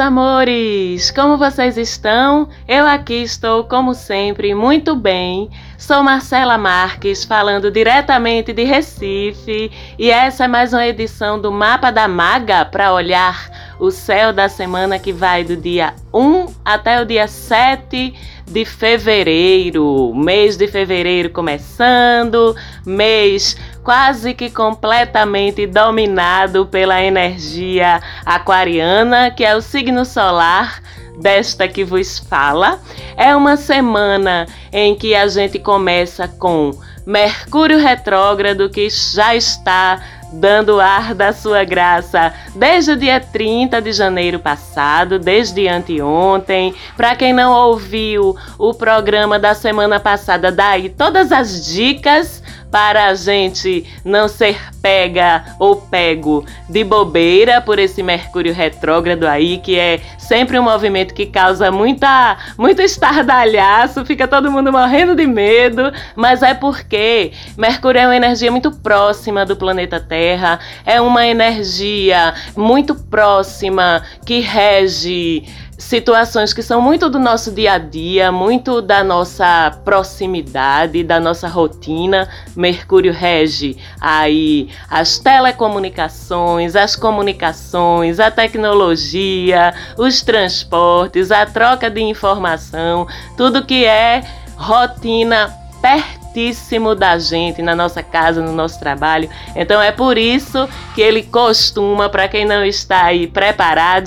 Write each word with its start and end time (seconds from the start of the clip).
Amores! 0.00 1.10
Como 1.10 1.36
vocês 1.36 1.76
estão? 1.76 2.48
Eu 2.66 2.86
aqui 2.86 3.22
estou, 3.22 3.64
como 3.64 3.92
sempre, 3.92 4.54
muito 4.54 4.96
bem. 4.96 5.50
Sou 5.76 6.02
Marcela 6.02 6.56
Marques, 6.56 7.24
falando 7.24 7.70
diretamente 7.70 8.52
de 8.52 8.64
Recife, 8.64 9.70
e 9.98 10.10
essa 10.10 10.44
é 10.44 10.48
mais 10.48 10.72
uma 10.72 10.86
edição 10.86 11.38
do 11.38 11.52
Mapa 11.52 11.90
da 11.90 12.08
Maga 12.08 12.64
para 12.64 12.94
olhar 12.94 13.50
o 13.78 13.90
céu 13.90 14.32
da 14.32 14.48
semana 14.48 14.98
que 14.98 15.12
vai 15.12 15.44
do 15.44 15.56
dia 15.56 15.94
1 16.12 16.46
até 16.64 17.00
o 17.00 17.04
dia 17.04 17.26
7 17.26 18.14
de 18.46 18.64
fevereiro. 18.64 20.12
Mês 20.14 20.56
de 20.56 20.66
fevereiro 20.66 21.30
começando, 21.30 22.54
mês 22.84 23.56
quase 23.82 24.34
que 24.34 24.50
completamente 24.50 25.66
dominado 25.66 26.66
pela 26.66 27.02
energia 27.02 28.00
aquariana, 28.24 29.30
que 29.30 29.44
é 29.44 29.54
o 29.54 29.62
signo 29.62 30.04
solar 30.04 30.82
desta 31.20 31.68
que 31.68 31.84
vos 31.84 32.18
fala. 32.18 32.80
É 33.16 33.34
uma 33.36 33.56
semana 33.56 34.46
em 34.72 34.94
que 34.94 35.14
a 35.14 35.26
gente 35.28 35.58
começa 35.58 36.26
com 36.28 36.72
Mercúrio 37.06 37.78
retrógrado 37.78 38.68
que 38.68 38.88
já 38.90 39.34
está 39.34 40.00
dando 40.32 40.80
ar 40.80 41.14
da 41.14 41.32
sua 41.32 41.64
graça 41.64 42.32
desde 42.54 42.92
o 42.92 42.96
dia 42.96 43.18
30 43.18 43.82
de 43.82 43.92
janeiro 43.92 44.38
passado, 44.38 45.18
desde 45.18 45.66
anteontem. 45.66 46.74
Para 46.96 47.16
quem 47.16 47.32
não 47.32 47.52
ouviu 47.52 48.36
o 48.58 48.72
programa 48.72 49.38
da 49.38 49.54
semana 49.54 49.98
passada, 49.98 50.52
daí 50.52 50.88
todas 50.88 51.32
as 51.32 51.66
dicas 51.66 52.39
para 52.70 53.06
a 53.06 53.14
gente 53.14 53.84
não 54.04 54.28
ser 54.28 54.58
pega 54.82 55.44
ou 55.58 55.76
pego 55.76 56.44
de 56.68 56.84
bobeira 56.84 57.60
por 57.60 57.78
esse 57.78 58.02
Mercúrio 58.02 58.52
retrógrado 58.52 59.24
aí, 59.24 59.58
que 59.58 59.78
é 59.78 60.00
sempre 60.18 60.58
um 60.58 60.62
movimento 60.62 61.14
que 61.14 61.26
causa 61.26 61.70
muita, 61.70 62.36
muito 62.56 62.80
estardalhaço, 62.80 64.04
fica 64.04 64.26
todo 64.26 64.50
mundo 64.50 64.72
morrendo 64.72 65.14
de 65.14 65.26
medo, 65.26 65.92
mas 66.14 66.42
é 66.42 66.54
porque 66.54 67.32
Mercúrio 67.56 68.00
é 68.00 68.06
uma 68.06 68.16
energia 68.16 68.50
muito 68.50 68.70
próxima 68.70 69.44
do 69.44 69.56
planeta 69.56 70.00
Terra, 70.00 70.58
é 70.84 71.00
uma 71.00 71.26
energia 71.26 72.34
muito 72.56 72.94
próxima 72.94 74.02
que 74.24 74.40
rege 74.40 75.44
situações 75.80 76.52
que 76.52 76.62
são 76.62 76.80
muito 76.80 77.08
do 77.08 77.18
nosso 77.18 77.50
dia 77.50 77.72
a 77.72 77.78
dia, 77.78 78.30
muito 78.30 78.82
da 78.82 79.02
nossa 79.02 79.70
proximidade, 79.82 81.02
da 81.02 81.18
nossa 81.18 81.48
rotina. 81.48 82.28
Mercúrio 82.54 83.12
rege 83.12 83.76
aí 83.98 84.68
as 84.88 85.18
telecomunicações, 85.18 86.76
as 86.76 86.96
comunicações, 86.96 88.20
a 88.20 88.30
tecnologia, 88.30 89.74
os 89.96 90.22
transportes, 90.22 91.30
a 91.30 91.46
troca 91.46 91.90
de 91.90 92.00
informação, 92.00 93.06
tudo 93.36 93.64
que 93.64 93.84
é 93.84 94.22
rotina 94.56 95.54
perto 95.80 96.19
pertíssimo 96.30 96.94
da 96.94 97.18
gente, 97.18 97.60
na 97.60 97.74
nossa 97.74 98.02
casa, 98.02 98.40
no 98.40 98.52
nosso 98.52 98.78
trabalho. 98.78 99.28
Então 99.54 99.80
é 99.82 99.92
por 99.92 100.16
isso 100.16 100.68
que 100.94 101.02
ele 101.02 101.22
costuma, 101.22 102.08
para 102.08 102.28
quem 102.28 102.44
não 102.44 102.64
está 102.64 103.04
aí 103.04 103.26
preparado, 103.26 104.00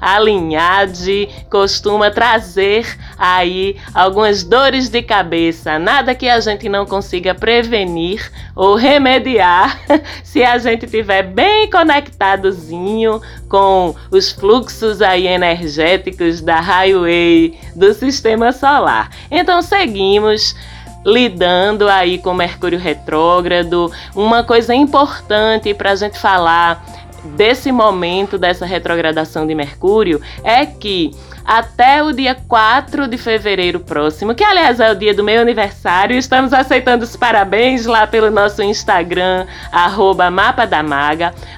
alinhado, 0.00 0.90
costuma 1.48 2.10
trazer 2.10 2.86
aí 3.16 3.76
algumas 3.94 4.42
dores 4.42 4.88
de 4.88 5.02
cabeça. 5.02 5.78
Nada 5.78 6.14
que 6.14 6.28
a 6.28 6.40
gente 6.40 6.68
não 6.68 6.84
consiga 6.84 7.34
prevenir 7.34 8.30
ou 8.54 8.74
remediar 8.74 9.78
se 10.22 10.42
a 10.42 10.58
gente 10.58 10.86
tiver 10.86 11.22
bem 11.22 11.70
conectadozinho 11.70 13.20
com 13.48 13.94
os 14.10 14.30
fluxos 14.32 15.00
aí 15.00 15.26
energéticos 15.26 16.40
da 16.40 16.60
highway 16.60 17.58
do 17.74 17.94
sistema 17.94 18.52
solar. 18.52 19.10
Então 19.30 19.62
seguimos 19.62 20.54
lidando 21.04 21.88
aí 21.88 22.18
com 22.18 22.34
Mercúrio 22.34 22.78
retrógrado. 22.78 23.90
Uma 24.14 24.44
coisa 24.44 24.74
importante 24.74 25.72
para 25.74 25.92
a 25.92 25.96
gente 25.96 26.18
falar 26.18 26.84
desse 27.36 27.70
momento 27.70 28.38
dessa 28.38 28.64
retrogradação 28.64 29.46
de 29.46 29.54
Mercúrio 29.54 30.20
é 30.42 30.64
que 30.64 31.10
até 31.50 32.00
o 32.00 32.12
dia 32.12 32.36
4 32.46 33.08
de 33.08 33.18
fevereiro 33.18 33.80
próximo, 33.80 34.36
que 34.36 34.44
aliás 34.44 34.78
é 34.78 34.92
o 34.92 34.94
dia 34.94 35.12
do 35.12 35.24
meu 35.24 35.40
aniversário. 35.40 36.16
Estamos 36.16 36.52
aceitando 36.52 37.02
os 37.02 37.16
parabéns 37.16 37.86
lá 37.86 38.06
pelo 38.06 38.30
nosso 38.30 38.62
Instagram, 38.62 39.48
arroba. 39.72 40.30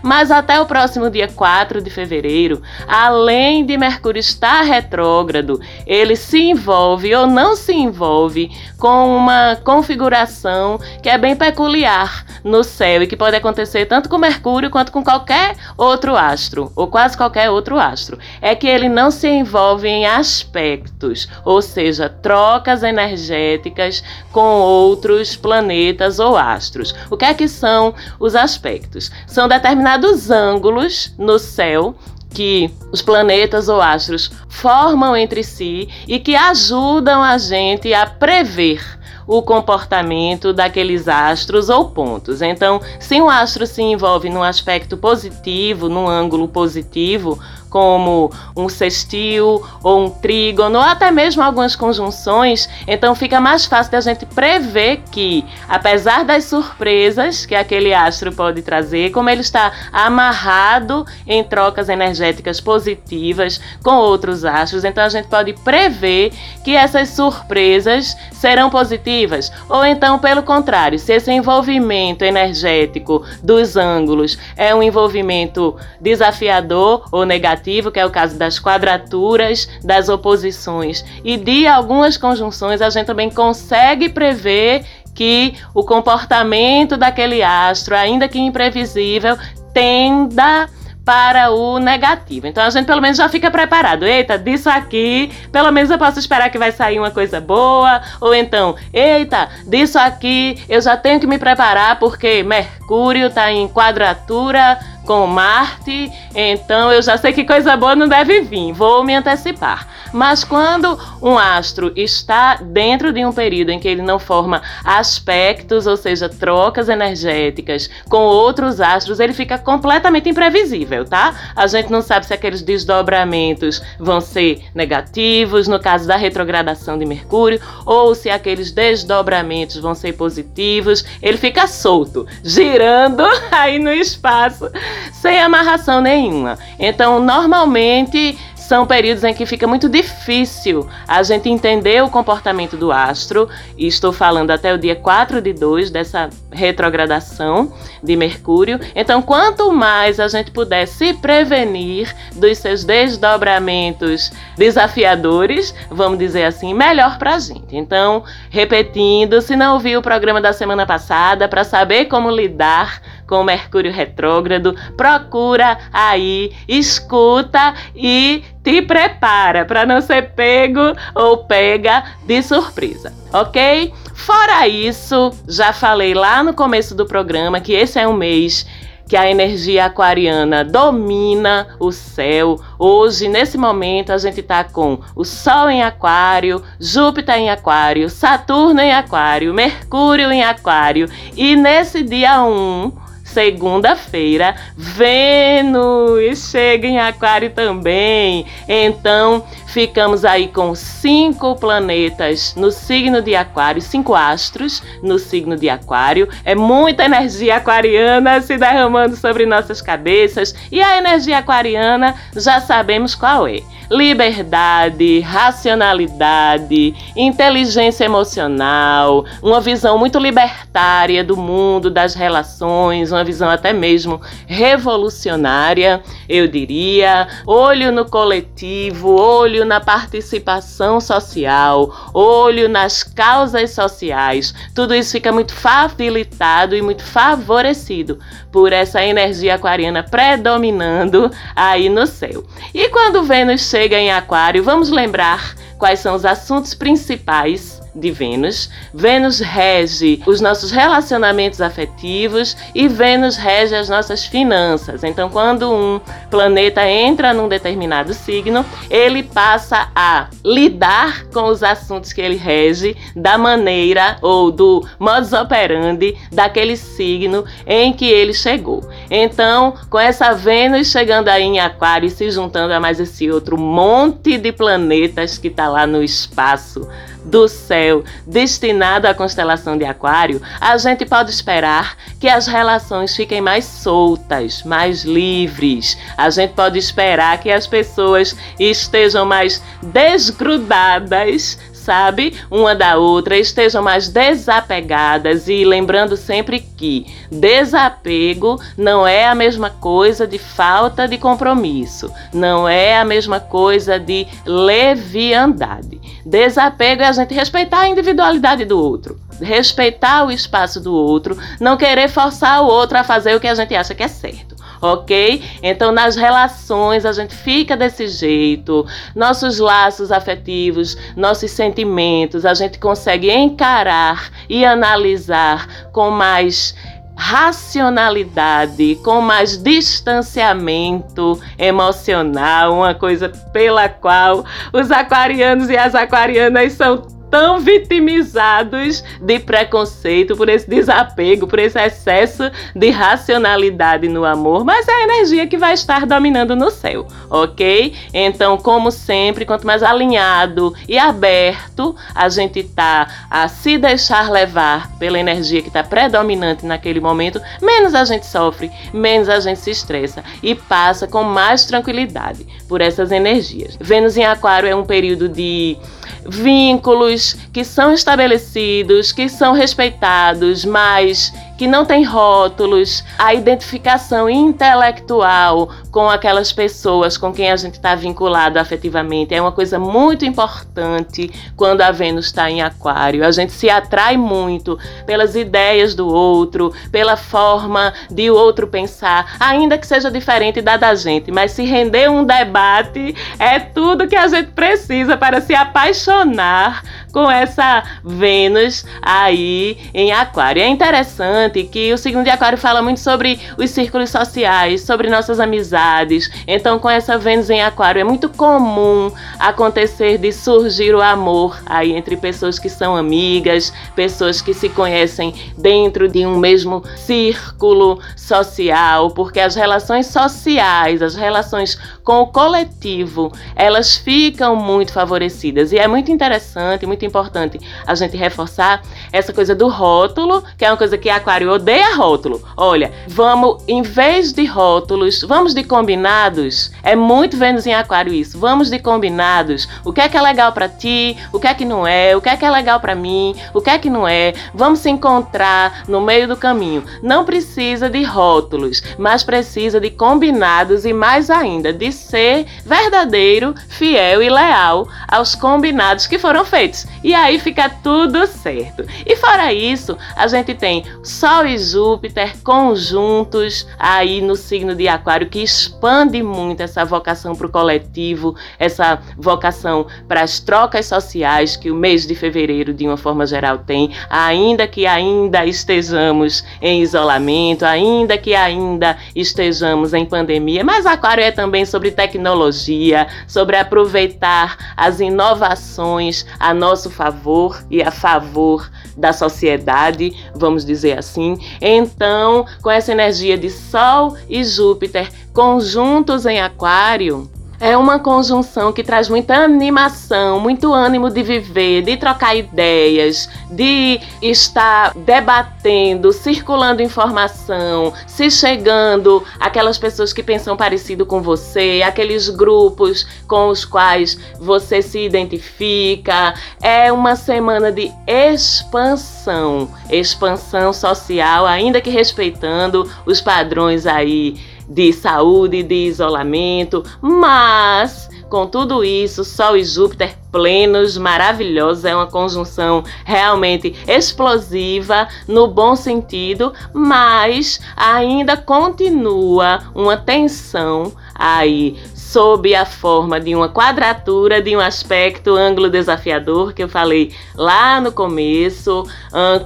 Mas 0.03 0.31
até 0.31 0.59
o 0.59 0.65
próximo 0.65 1.11
dia 1.11 1.29
4 1.29 1.83
de 1.83 1.91
fevereiro, 1.91 2.63
além 2.89 3.67
de 3.67 3.77
Mercúrio 3.77 4.19
estar 4.19 4.63
retrógrado, 4.63 5.61
ele 5.87 6.17
se 6.17 6.41
envolve 6.41 7.15
ou 7.15 7.27
não 7.27 7.55
se 7.55 7.75
envolve 7.75 8.51
com 8.79 9.15
uma 9.15 9.59
configuração 9.63 10.81
que 11.03 11.11
é 11.11 11.19
bem 11.19 11.37
peculiar 11.37 12.25
no 12.43 12.65
céu 12.65 13.03
e 13.03 13.07
que 13.07 13.17
pode 13.17 13.37
acontecer 13.37 13.85
tanto 13.85 14.09
com 14.09 14.17
Mercúrio 14.17 14.71
quanto 14.71 14.91
com 14.91 15.05
qualquer 15.05 15.55
outro 15.77 16.17
astro, 16.17 16.73
ou 16.75 16.87
quase 16.87 17.15
qualquer 17.15 17.51
outro 17.51 17.79
astro. 17.79 18.19
É 18.41 18.55
que 18.55 18.67
ele 18.67 18.89
não 18.89 19.11
se 19.11 19.29
envolve 19.29 19.82
em 19.87 20.07
aspectos, 20.07 21.29
ou 21.45 21.61
seja, 21.61 22.09
trocas 22.09 22.83
energéticas 22.83 24.03
com 24.31 24.61
outros 24.61 25.37
planetas 25.37 26.19
ou 26.19 26.37
astros. 26.37 26.95
O 27.11 27.17
que 27.17 27.25
é 27.25 27.35
que 27.35 27.49
são 27.49 27.95
os 28.19 28.35
aspectos? 28.35 29.11
São 29.27 29.49
determinados 29.49 30.31
ângulos 30.31 31.13
no 31.19 31.39
céu 31.39 31.95
que 32.33 32.71
os 32.91 33.03
planetas 33.03 33.69
ou 33.69 33.81
astros 33.81 34.31
formam 34.49 35.17
entre 35.17 35.45
si 35.45 35.89
e 36.09 36.19
que 36.19 36.35
ajudam 36.35 37.23
a 37.23 37.37
gente 37.39 37.93
a 37.93 38.07
prever 38.07 38.83
o 39.27 39.43
comportamento 39.43 40.53
daqueles 40.53 41.07
astros 41.09 41.69
ou 41.69 41.91
pontos. 41.91 42.43
Então, 42.43 42.81
se 42.99 43.21
um 43.21 43.29
astro 43.29 43.67
se 43.67 43.83
envolve 43.83 44.29
num 44.29 44.43
aspecto 44.43 44.97
positivo, 44.97 45.89
num 45.89 46.09
ângulo 46.09 46.49
positivo, 46.49 47.39
como 47.73 48.31
um 48.55 48.69
sextil 48.69 49.65
ou 49.83 50.05
um 50.05 50.11
trígono, 50.11 50.79
ou 50.79 50.85
até 50.85 51.11
mesmo 51.11 51.43
algumas 51.43 51.75
conjunções, 51.75 52.69
então 52.87 53.15
fica 53.15 53.41
mais 53.41 53.65
fácil 53.65 53.93
da 53.93 54.01
gente 54.03 54.27
prever 54.27 55.01
que, 55.11 55.43
apesar 55.67 56.23
das 56.23 56.45
surpresas 56.45 57.47
que 57.47 57.55
aquele 57.55 57.95
astro 57.95 58.31
pode 58.31 58.61
trazer, 58.61 59.11
como 59.11 59.31
ele 59.31 59.41
está 59.41 59.73
amarrado 59.91 61.07
em 61.27 61.43
trocas 61.43 61.89
energéticas 61.89 62.61
positivas 62.61 63.59
com 63.83 63.95
outros 63.95 64.45
astros, 64.45 64.85
então 64.85 65.05
a 65.05 65.09
gente 65.09 65.29
pode 65.29 65.55
prever 65.65 66.31
que 66.63 66.77
essas 66.77 67.09
surpresas 67.09 68.15
serão 68.33 68.69
positivas, 68.69 69.51
ou 69.67 69.83
então, 69.83 70.19
pelo 70.19 70.43
contrário, 70.43 70.99
se 70.99 71.15
esse 71.15 71.33
envolvimento 71.33 72.23
energético 72.23 73.25
dos 73.43 73.79
ângulos 73.79 74.37
é 74.59 74.75
um 74.75 74.83
envolvimento 74.83 75.75
desafiador 75.99 77.09
ou 77.11 77.25
negativo, 77.25 77.62
negativo, 77.63 77.91
que 77.93 78.01
é 78.01 78.05
o 78.05 78.11
caso 78.11 78.37
das 78.37 78.59
quadraturas, 78.59 79.69
das 79.83 80.09
oposições 80.09 81.05
e 81.25 81.37
de 81.37 81.67
algumas 81.67 82.17
conjunções, 82.17 82.83
a 82.83 82.91
gente 82.91 83.07
também 83.07 83.31
consegue 83.31 84.09
prever 84.09 84.85
que 85.15 85.55
o 85.75 85.85
comportamento 85.85 86.97
daquele 86.97 87.43
astro, 87.43 87.95
ainda 87.95 88.29
que 88.29 88.39
imprevisível, 88.39 89.37
tenda 89.73 90.69
para 91.05 91.51
o 91.51 91.79
negativo. 91.79 92.47
Então 92.47 92.65
a 92.65 92.71
gente 92.71 92.87
pelo 92.87 93.03
menos 93.03 93.19
já 93.19 93.29
fica 93.29 93.51
preparado. 93.51 94.05
Eita, 94.05 94.39
disso 94.39 94.71
aqui, 94.71 95.31
pelo 95.51 95.71
menos 95.71 95.91
eu 95.91 95.99
posso 95.99 96.19
esperar 96.19 96.49
que 96.51 96.59
vai 96.59 96.73
sair 96.73 96.99
uma 96.99 97.11
coisa 97.11 97.41
boa. 97.41 98.01
Ou 98.21 98.35
então, 98.35 98.77
eita, 98.93 99.49
disso 99.67 99.99
aqui 99.99 100.63
eu 100.69 100.81
já 100.81 100.97
tenho 100.97 101.21
que 101.21 101.27
me 101.27 101.39
preparar 101.39 101.99
porque 101.99 102.43
Mercúrio 102.43 103.27
está 103.27 103.53
em 103.53 103.69
quadratura 103.69 104.79
com 105.05 105.27
Marte, 105.27 106.11
então 106.35 106.93
eu 106.93 107.03
já 107.03 107.17
sei 107.17 107.33
que 107.33 107.45
coisa 107.45 107.77
boa 107.77 107.95
não 107.95 108.09
deve 108.09 108.43
vir, 108.43 108.73
vou 108.73 109.05
me 109.05 109.15
antecipar. 109.15 109.89
Mas 110.13 110.45
quando 110.45 110.99
um 111.23 111.39
astro 111.39 111.93
está 111.97 112.57
dentro 112.57 113.13
de 113.13 113.25
um 113.25 113.33
período 113.33 113.71
em 113.71 113.79
que 113.79 113.89
ele 113.89 114.03
não 114.03 114.19
forma 114.19 114.61
aspectos, 114.85 115.87
ou 115.87 115.97
seja, 115.97 116.29
trocas 116.29 116.89
energéticas 116.89 117.89
com 118.09 118.19
outros 118.19 118.81
astros, 118.81 119.21
ele 119.21 119.33
fica 119.33 119.59
completamente 119.59 120.29
imprevisível, 120.29 121.05
tá? 121.05 121.35
A 121.57 121.67
gente 121.67 121.91
não 121.91 122.03
sabe 122.03 122.27
se 122.27 122.35
aqueles 122.35 122.63
desdobramentos 122.63 123.83
vão 123.99 124.21
ser 124.21 124.63
negativos, 124.75 125.67
no 125.67 125.81
caso 125.81 126.07
da 126.07 126.17
retrogradação 126.17 126.99
de 126.99 127.07
Mercúrio, 127.07 127.61
ou 127.87 128.15
se 128.15 128.29
aqueles 128.29 128.71
desdobramentos 128.71 129.77
vão 129.77 129.95
ser 129.95 130.13
positivos. 130.13 131.05
Ele 131.23 131.39
fica 131.39 131.67
solto, 131.67 132.27
girando 132.45 133.25
aí 133.51 133.79
no 133.79 133.93
espaço 133.93 134.71
sem 135.13 135.41
amarração 135.41 136.01
nenhuma. 136.01 136.59
Então, 136.79 137.21
normalmente 137.21 138.39
são 138.73 138.87
períodos 138.87 139.23
em 139.23 139.35
que 139.35 139.45
fica 139.45 139.67
muito 139.67 139.87
difícil 139.87 140.89
a 141.07 141.23
gente 141.23 141.47
entender 141.47 142.03
o 142.03 142.09
comportamento 142.09 142.75
do 142.75 142.91
astro, 142.91 143.47
e 143.77 143.87
estou 143.87 144.13
falando 144.15 144.51
até 144.51 144.73
o 144.73 144.79
dia 144.79 144.97
4 144.97 145.43
de 145.43 145.53
2 145.53 145.91
dessa 145.91 146.31
retrogradação 146.51 147.71
de 148.03 148.17
Mercúrio. 148.17 148.81
Então, 148.95 149.21
quanto 149.21 149.71
mais 149.73 150.19
a 150.19 150.27
gente 150.29 150.51
puder 150.53 150.87
se 150.87 151.13
prevenir 151.13 152.15
dos 152.35 152.57
seus 152.59 152.83
desdobramentos 152.83 154.33
desafiadores, 154.57 155.75
vamos 155.91 156.19
dizer 156.19 156.45
assim, 156.45 156.73
melhor 156.73 157.19
pra 157.19 157.39
gente. 157.39 157.77
Então, 157.77 158.25
repetindo, 158.49 159.43
se 159.43 159.55
não 159.55 159.75
ouviu 159.75 160.01
o 160.01 160.03
programa 160.03 160.41
da 160.41 160.55
semana 160.55 160.87
passada 160.87 161.47
para 161.47 161.63
saber 161.63 162.07
como 162.07 162.31
lidar 162.31 163.03
com 163.33 163.43
Mercúrio 163.43 163.91
retrógrado, 163.91 164.77
procura 164.95 165.79
aí, 165.91 166.53
escuta 166.69 167.73
e 167.97 168.45
te 168.63 168.83
prepara 168.83 169.65
para 169.65 169.87
não 169.87 170.03
ser 170.03 170.33
pego 170.33 170.95
ou 171.15 171.39
pega 171.39 172.05
de 172.27 172.43
surpresa, 172.43 173.11
ok? 173.33 173.91
Fora 174.15 174.69
isso, 174.69 175.33
já 175.49 175.73
falei 175.73 176.13
lá 176.13 176.43
no 176.43 176.53
começo 176.53 176.95
do 176.95 177.07
programa 177.07 177.59
que 177.59 177.73
esse 177.73 177.99
é 177.99 178.07
um 178.07 178.13
mês 178.13 178.67
que 179.09 179.17
a 179.17 179.31
energia 179.31 179.85
aquariana 179.85 180.65
domina 180.65 181.69
o 181.79 181.93
céu. 181.93 182.59
Hoje, 182.79 183.29
nesse 183.29 183.59
momento, 183.59 184.11
a 184.11 184.17
gente 184.17 184.41
está 184.41 184.65
com 184.65 185.01
o 185.15 185.23
Sol 185.23 185.69
em 185.69 185.83
Aquário, 185.83 186.63
Júpiter 186.81 187.37
em 187.37 187.51
Aquário, 187.51 188.09
Saturno 188.09 188.81
em 188.81 188.93
Aquário, 188.93 189.53
Mercúrio 189.53 190.33
em 190.33 190.43
Aquário. 190.43 191.11
E 191.37 191.55
nesse 191.57 192.03
dia 192.03 192.43
1, 192.43 193.02
segunda-feira, 193.33 194.55
Vênus 194.77 196.51
chega 196.51 196.87
em 196.87 196.99
Aquário 196.99 197.51
também. 197.51 198.45
Então, 198.69 199.45
ficamos 199.69 200.25
aí 200.25 200.49
com 200.49 200.75
cinco 200.75 201.57
planetas 201.57 202.55
no 202.55 202.71
signo 202.71 203.23
de 203.23 203.35
Aquário, 203.35 203.81
cinco 203.81 204.15
astros 204.15 204.83
no 205.03 205.19
signo 205.19 205.57
de 205.57 205.69
Aquário. 205.69 206.29
É 206.45 206.55
muita 206.55 207.05
energia 207.05 207.57
aquariana 207.57 208.41
se 208.41 208.59
derramando 208.59 209.17
sobre 209.17 209.47
nossas 209.47 209.81
cabeças 209.81 210.55
e 210.71 210.83
a 210.83 210.99
energia 210.99 211.39
aquariana 211.39 212.15
já 212.37 212.61
sabemos 212.61 213.15
qual 213.15 213.49
é 213.49 213.63
liberdade, 213.93 215.21
racionalidade, 215.21 216.95
inteligência 217.15 218.05
emocional, 218.05 219.27
uma 219.43 219.61
visão 219.61 219.99
muito 219.99 220.19
libertária 220.19 221.23
do 221.23 221.37
mundo, 221.37 221.91
das 221.91 222.15
relações, 222.15 223.13
uma 223.13 223.22
visão 223.25 223.49
até 223.49 223.73
mesmo 223.73 224.21
revolucionária, 224.47 226.03
eu 226.29 226.47
diria. 226.47 227.29
Olho 227.47 227.93
no 227.93 228.05
coletivo, 228.09 229.11
olho 229.15 229.65
na 229.65 229.81
participação 229.81 231.01
social, 231.01 232.11
olho 232.15 232.69
nas 232.69 233.03
causas 233.03 233.71
sociais. 233.71 234.55
Tudo 234.75 234.95
isso 234.95 235.13
fica 235.13 235.33
muito 235.33 235.53
facilitado 235.53 236.77
e 236.77 236.83
muito 236.83 237.03
favorecido 237.03 238.19
por 238.51 238.73
essa 238.73 239.03
energia 239.05 239.55
aquariana 239.55 240.03
predominando 240.03 241.31
aí 241.57 241.89
no 241.89 242.07
céu. 242.07 242.45
E 242.73 242.89
quando 242.89 243.23
Vênus 243.23 243.69
chega 243.69 243.99
em 243.99 244.13
Aquário, 244.13 244.63
vamos 244.63 244.91
lembrar 244.91 245.55
quais 245.79 245.99
são 245.99 246.15
os 246.15 246.25
assuntos 246.25 246.75
principais 246.75 247.82
de 247.95 248.11
Vênus. 248.11 248.71
Vênus 248.93 249.41
rege 249.41 250.23
os 250.27 250.41
nossos 250.41 250.71
relacionamentos 250.71 251.61
afetivos 251.61 252.57
e 252.75 252.89
Vênus 252.89 253.37
rege 253.37 253.75
as 253.75 253.89
nossas 253.89 254.25
finanças. 254.25 255.05
Então, 255.05 255.29
quando 255.29 255.71
um 255.71 256.01
planeta 256.31 256.89
entra 256.89 257.35
num 257.35 257.49
determinado 257.49 258.15
signo, 258.15 258.65
ele 258.91 259.23
passa 259.23 259.89
a 259.95 260.29
lidar 260.45 261.27
com 261.27 261.45
os 261.45 261.63
assuntos 261.63 262.13
que 262.13 262.21
ele 262.21 262.37
rege 262.37 262.97
da 263.15 263.37
maneira 263.37 264.17
ou 264.23 264.51
do 264.51 264.87
modus 264.99 265.33
operandi 265.33 266.17
daquele 266.31 266.77
signo 266.77 267.45
em 267.67 267.93
que 267.93 268.07
ele 268.07 268.33
chegou. 268.33 268.83
Então, 269.11 269.75
com 269.91 269.99
essa 269.99 270.33
Vênus 270.33 270.91
chegando 270.91 271.29
aí 271.29 271.43
em 271.43 271.61
Aquário 271.61 272.07
e 272.07 272.11
se 272.11 272.31
juntando 272.31 272.73
a 272.73 272.81
mais 272.81 272.99
esse 272.99 273.31
outro 273.31 273.59
monte 273.59 274.39
de 274.39 274.53
planetas 274.53 275.37
que 275.37 275.49
está 275.49 275.69
lá 275.69 275.87
no 275.87 276.03
espaço 276.03 276.89
do 277.25 277.47
céu 277.47 277.82
destinado 278.27 279.07
à 279.07 279.15
constelação 279.15 279.77
de 279.77 279.85
Aquário, 279.85 280.41
a 280.61 280.77
gente 280.77 281.05
pode 281.05 281.31
esperar 281.31 281.97
que 282.21 282.29
as 282.29 282.47
relações 282.47 283.15
fiquem 283.15 283.41
mais 283.41 283.65
soltas, 283.65 284.63
mais 284.63 285.05
livres. 285.05 285.97
A 286.17 286.31
gente 286.31 286.55
pode 286.55 286.79
esperar 286.79 287.39
que 287.39 287.51
as 287.51 287.67
pessoas 287.67 288.37
estejam 288.59 289.25
mais 289.25 289.63
desgrudadas 289.83 291.59
sabe, 291.83 292.35
uma 292.51 292.75
da 292.75 292.97
outra, 292.97 293.37
estejam 293.37 293.83
mais 293.83 294.09
desapegadas 294.09 295.49
e 295.49 295.65
lembrando 295.65 296.17
sempre 296.17 296.61
que 296.61 297.07
desapego 297.31 298.61
não 298.77 299.07
é 299.07 299.27
a 299.27 299.35
mesma 299.35 299.71
coisa 299.71 300.27
de 300.27 300.39
falta 300.39 301.09
de 301.09 301.19
compromisso, 301.19 302.13
não 302.33 302.69
é 302.69 302.99
a 302.99 303.05
mesma 303.05 303.41
coisa 303.41 303.99
de 303.99 304.27
leviandade. 304.47 306.01
Desapego 306.25 307.03
é 307.03 307.09
a 307.09 307.13
gente 307.13 307.35
respeitar 307.35 307.81
a 307.81 307.89
individualidade 307.89 308.65
do 308.65 308.79
outro, 308.79 309.19
respeitar 309.41 310.25
o 310.25 310.31
espaço 310.31 310.81
do 310.81 310.95
outro, 310.95 311.37
não 311.61 311.77
querer 311.77 312.09
forçar 312.09 312.63
o 312.63 312.67
outro 312.67 312.99
a 312.99 313.05
fazer 313.05 313.35
o 313.35 313.41
que 313.41 313.49
a 313.49 313.55
gente 313.55 313.75
acha 313.75 313.95
que 313.95 314.03
é 314.03 314.09
certo 314.09 314.52
ok? 314.83 315.43
Então, 315.63 315.93
nas 315.93 316.17
relações, 316.17 317.07
a 317.07 317.13
gente 317.13 317.35
fica 317.35 317.77
desse 317.77 318.09
jeito, 318.09 318.85
nossos 319.15 319.61
laços 319.61 320.11
afetivos, 320.11 320.97
nossos 321.17 321.53
sentimentos, 321.53 322.45
a 322.45 322.53
gente 322.53 322.81
consegue 322.81 323.31
encarar 323.31 324.31
e 324.49 324.65
analisar 324.65 325.91
com 325.93 326.11
mais 326.11 326.75
racionalidade, 327.15 328.99
com 329.05 329.21
mais 329.21 329.63
distanciamento 329.63 331.41
emocional, 331.59 332.75
uma 332.75 332.95
coisa 332.95 333.29
pela 333.29 333.89
qual 333.89 334.45
os 334.73 334.91
aquarianos 334.91 335.69
e 335.69 335.77
as 335.77 335.95
aquarianas 335.95 336.73
são 336.73 337.12
tão 337.33 337.61
vitimizados 337.61 339.03
de 339.19 339.39
preconceito, 339.39 340.37
por 340.37 340.51
esse 340.51 340.69
desapego, 340.69 341.47
por 341.47 341.59
esse 341.59 341.81
excesso 341.81 342.43
de 342.77 342.91
racionalidade 342.91 344.07
no 344.07 344.23
amor, 344.23 344.67
mas 344.67 344.87
é 344.87 344.93
a 344.93 345.05
energia 345.05 345.47
que 345.47 345.57
vai 345.57 345.73
estar 345.73 346.05
dominando 346.05 346.55
no 346.55 346.71
céu, 346.71 347.07
ok? 347.31 347.95
Então, 348.13 348.59
como 348.59 348.91
sempre, 348.91 349.47
quanto 349.47 349.67
mais 349.67 349.83
alinhado 349.83 350.75
e 350.87 350.99
aberto 350.99 351.97
a 352.15 352.29
gente 352.29 352.63
tá 352.65 353.09
a 353.31 353.49
se 353.49 353.79
deixar 353.79 354.31
levar 354.31 354.93
pela 354.99 355.19
energia 355.19 355.63
que 355.63 355.69
está 355.69 355.83
predominante 355.83 356.67
naquele 356.67 357.01
momento, 357.01 357.41
menos 357.63 357.95
a 357.95 358.05
gente 358.05 358.27
sofre, 358.27 358.71
menos 358.93 359.31
a 359.31 359.41
gente 359.41 359.59
se 359.59 359.71
estressa 359.71 360.23
e 360.43 360.55
passa 360.55 361.07
com 361.07 361.23
mais 361.23 361.65
tranquilidade 361.65 362.47
por 362.69 362.83
essas 362.83 363.11
energias. 363.11 363.75
Vênus 363.81 364.19
em 364.19 364.25
Aquário 364.27 364.69
é 364.69 364.77
um 364.77 364.85
período 364.85 365.31
de 365.31 365.79
vínculos 366.27 367.37
que 367.53 367.65
são 367.65 367.93
estabelecidos, 367.93 369.13
que 369.13 369.29
são 369.29 369.53
respeitados, 369.53 370.65
mas 370.65 371.33
que 371.63 371.69
não 371.69 371.85
tem 371.85 372.03
rótulos, 372.03 373.05
a 373.17 373.33
identificação 373.33 374.29
intelectual 374.29 375.71
com 375.93 376.11
aquelas 376.11 376.53
pessoas 376.53 377.17
com 377.17 377.33
quem 377.33 377.53
a 377.53 377.57
gente 377.57 377.75
está 377.75 377.95
vinculado 377.95 378.59
afetivamente 378.59 379.33
é 379.33 379.41
uma 379.41 379.53
coisa 379.53 379.79
muito 379.79 380.25
importante 380.25 381.31
quando 381.55 381.83
a 381.83 381.93
Vênus 381.93 382.27
está 382.27 382.51
em 382.51 382.61
Aquário. 382.61 383.25
A 383.25 383.31
gente 383.31 383.53
se 383.53 383.71
atrai 383.71 384.17
muito 384.17 384.77
pelas 385.07 385.37
ideias 385.37 385.95
do 385.95 386.09
outro, 386.09 386.75
pela 386.91 387.17
forma 387.17 387.93
de 388.11 388.29
o 388.29 388.35
outro 388.35 388.67
pensar, 388.67 389.37
ainda 389.39 389.79
que 389.79 389.87
seja 389.87 390.11
diferente 390.11 390.61
da 390.61 390.77
da 390.77 390.97
gente, 390.97 391.31
mas 391.31 391.53
se 391.53 391.65
render 391.65 392.11
um 392.11 392.25
debate 392.25 393.15
é 393.39 393.61
tudo 393.61 394.09
que 394.09 394.17
a 394.17 394.27
gente 394.27 394.51
precisa 394.51 395.17
para 395.17 395.41
se 395.41 395.55
apaixonar 395.55 396.83
com 397.13 397.31
essa 397.31 397.85
Vênus 398.03 398.85
aí 399.03 399.77
em 399.93 400.13
Aquário. 400.13 400.63
É 400.63 400.67
interessante 400.67 401.63
que 401.65 401.93
o 401.93 401.99
signo 401.99 402.25
de 402.25 402.31
Aquário 402.31 402.59
fala 402.59 402.83
muito 402.83 403.01
sobre 403.01 403.39
os 403.59 403.71
círculos 403.71 404.11
sociais, 404.11 404.81
sobre 404.83 405.11
nossas 405.11 405.39
amizades. 405.39 406.31
Então, 406.47 406.79
com 406.79 406.89
essa 406.89 407.19
Vênus 407.19 407.51
em 407.51 407.63
Aquário, 407.63 408.01
é 408.01 408.05
muito 408.05 408.29
comum 408.29 409.13
acontecer 409.39 410.19
de 410.19 410.33
surgir 410.33 410.95
o 410.95 411.03
amor 411.03 411.61
aí 411.67 411.93
entre 411.93 412.17
pessoas 412.17 412.59
que 412.59 412.69
são 412.69 412.97
amigas, 412.97 413.73
pessoas 413.95 414.41
que 414.41 414.55
se 414.55 414.69
conhecem 414.69 415.35
dentro 415.59 416.09
de 416.09 416.27
um 416.27 416.39
mesmo 416.39 416.83
círculo 416.97 418.01
social, 418.17 419.11
porque 419.11 419.41
as 419.41 419.55
relações 419.55 420.07
sociais, 420.07 421.03
as 421.03 421.15
relações 421.15 421.79
com 422.03 422.23
o 422.23 422.27
coletivo, 422.27 423.33
elas 423.55 423.97
ficam 423.97 424.57
muito 424.57 424.93
favorecidas. 424.93 425.73
E 425.73 425.79
é 425.79 425.87
muito 425.87 426.11
interessante, 426.11 426.87
muito 426.87 427.02
importante 427.05 427.61
a 427.87 427.95
gente 427.95 428.17
reforçar 428.17 428.83
essa 429.13 429.33
coisa 429.33 429.55
do 429.55 429.69
rótulo, 429.69 430.43
que 430.57 430.65
é 430.65 430.71
uma 430.71 430.77
coisa 430.77 430.97
que 430.97 431.11
aquário 431.11 431.51
odeia 431.51 431.95
rótulo. 431.95 432.43
Olha, 432.57 432.93
vamos, 433.09 433.63
em 433.69 433.83
vez 433.83 434.33
de 434.33 434.45
rótulos, 434.45 435.23
vamos 435.23 435.55
de 435.55 435.63
combinados. 435.63 436.73
É 436.83 436.95
muito 436.97 437.37
Vênus 437.37 437.67
em 437.67 437.75
aquário 437.75 438.13
isso. 438.13 438.39
Vamos 438.39 438.71
de 438.71 438.79
combinados. 438.79 439.69
O 439.85 439.93
que 439.93 440.01
é 440.01 440.09
que 440.09 440.17
é 440.17 440.21
legal 440.21 440.53
para 440.53 440.69
ti? 440.69 441.17
O 441.33 441.41
que 441.41 441.47
é 441.47 441.55
que 441.55 441.65
não 441.65 441.87
é? 441.87 442.17
O 442.17 442.21
que 442.21 442.29
é 442.29 442.37
que 442.37 442.45
é 442.45 442.51
legal 442.51 442.81
para 442.81 442.95
mim? 442.95 443.35
O 443.53 443.61
que 443.61 443.71
é 443.71 443.79
que 443.79 443.91
não 443.91 444.07
é? 444.07 444.33
Vamos 444.55 444.81
se 444.81 444.91
encontrar 444.91 445.85
no 445.89 446.01
meio 446.01 446.29
do 446.29 446.37
caminho. 446.37 446.85
Não 447.03 447.25
precisa 447.25 447.89
de 447.89 448.03
rótulos, 448.03 448.83
mas 448.99 449.23
precisa 449.25 449.81
de 449.81 449.91
combinados 449.91 450.85
e 450.85 450.93
mais 450.93 451.31
ainda 451.31 451.73
de 451.73 451.91
ser 451.93 452.47
verdadeiro, 452.65 453.55
fiel 453.69 454.23
e 454.23 454.29
leal 454.29 454.89
aos 455.09 455.35
combinados 455.35 456.07
que 456.07 456.19
foram 456.19 456.45
feitos. 456.45 456.87
E 457.03 457.15
aí 457.15 457.39
fica 457.39 457.69
tudo 457.69 458.27
certo. 458.27 458.85
E 459.05 459.17
fora 459.17 459.53
isso, 459.53 459.97
a 460.15 460.27
gente 460.27 460.55
tem 460.55 460.85
Sol 461.03 461.47
e 461.47 461.59
Júpiter 461.59 462.37
conjuntos 462.43 463.67
aí 463.79 464.21
no 464.21 464.37
signo 464.37 464.75
de 464.75 464.87
Aquário 464.87 465.29
que 465.29 465.43
expande 465.43 466.23
muito 466.23 466.63
essa 466.63 466.85
vocação 466.85 467.35
para 467.35 467.47
o 467.47 467.51
coletivo, 467.51 468.37
essa 468.59 469.01
vocação 469.17 469.87
para 470.07 470.23
as 470.23 470.39
trocas 470.39 470.87
sociais 470.87 471.57
que 471.57 471.71
o 471.71 471.75
mês 471.75 472.07
de 472.07 472.15
fevereiro, 472.15 472.73
de 472.73 472.87
uma 472.87 472.97
forma 472.97 473.27
geral, 473.27 473.59
tem, 473.59 473.91
ainda 474.09 474.67
que 474.69 474.87
ainda 474.87 475.45
estejamos 475.45 476.45
em 476.61 476.83
isolamento, 476.83 477.65
ainda 477.65 478.17
que 478.17 478.35
ainda 478.35 478.97
estejamos 479.15 479.93
em 479.93 480.05
pandemia. 480.05 480.63
Mas 480.63 480.87
Aquário 480.87 481.25
é 481.25 481.31
também 481.31 481.65
sobre 481.65 481.91
tecnologia, 481.91 483.07
sobre 483.27 483.57
aproveitar 483.57 484.57
as 484.77 485.01
inovações 485.01 486.25
a 486.39 486.55
nosso 486.55 486.92
favor 486.93 487.65
e 487.71 487.83
a 487.83 487.91
favor 487.91 488.71
da 488.97 489.13
sociedade, 489.13 490.13
vamos 490.35 490.65
dizer 490.65 490.99
assim. 490.99 491.39
Então, 491.61 492.47
com 492.63 492.71
essa 492.71 492.93
energia 492.93 493.37
de 493.37 493.51
Sol 493.51 494.17
e 494.29 494.45
Júpiter 494.45 495.11
conjuntos 495.33 496.27
em 496.27 496.41
Aquário, 496.41 497.29
é 497.63 497.77
uma 497.77 498.01
conjunção 498.01 498.73
que 498.73 498.83
traz 498.83 499.09
muita 499.09 499.37
animação, 499.37 500.41
muito 500.41 500.73
ânimo 500.73 501.09
de 501.09 501.23
viver, 501.23 501.83
de 501.83 501.97
trocar 501.97 502.35
ideias, 502.35 503.29
de 503.49 504.01
estar 504.21 504.93
debatendo, 504.97 506.13
circulando 506.13 506.83
informação, 506.83 507.93
se 508.05 508.29
chegando 508.33 509.23
aquelas 509.39 509.79
pessoas 509.79 510.13
que 510.13 510.25
pensam 510.25 510.57
parecido 510.57 511.07
com 511.07 511.23
você, 511.23 511.85
aqueles 511.87 512.29
grupos 512.29 513.07
com 513.29 513.47
os 513.47 513.65
quais 513.65 514.19
você 514.41 514.83
se 514.83 514.99
identifica. 514.99 516.35
É 516.61 516.93
uma 516.93 517.15
semana 517.15 517.71
de 517.71 517.93
expansão, 518.09 519.71
expansão 519.89 520.73
social, 520.73 521.47
ainda 521.47 521.81
que 521.81 521.91
respeitando 521.91 522.91
os 523.07 523.21
padrões 523.21 523.87
aí 523.87 524.35
de 524.69 524.93
saúde, 524.93 525.63
de 525.63 525.87
isolamento, 525.87 526.83
mas 527.01 528.09
com 528.33 528.47
tudo 528.47 528.83
isso, 528.83 529.25
Sol 529.25 529.59
e 529.59 529.63
Júpiter 529.63 530.17
plenos, 530.33 530.97
maravilhosos, 530.97 531.85
é 531.85 531.95
uma 531.95 532.07
conjunção 532.07 532.83
realmente 533.05 533.77
explosiva 533.87 535.07
no 535.29 535.47
bom 535.47 535.77
sentido, 535.77 536.51
mas 536.73 537.61
ainda 537.77 538.35
continua 538.35 539.65
uma 539.75 539.99
tensão 539.99 540.91
aí 541.15 541.79
sob 542.13 542.55
a 542.55 542.67
forma 542.67 543.19
de 543.19 543.35
uma 543.35 543.49
quadratura 543.49 544.43
de 544.43 544.55
um 544.55 544.61
aspecto 544.61 545.35
ângulo 545.35 545.71
desafiador 545.71 546.53
que 546.53 546.63
eu 546.63 546.69
falei 546.69 547.11
lá 547.35 547.81
no 547.81 547.91
começo, 547.91 548.85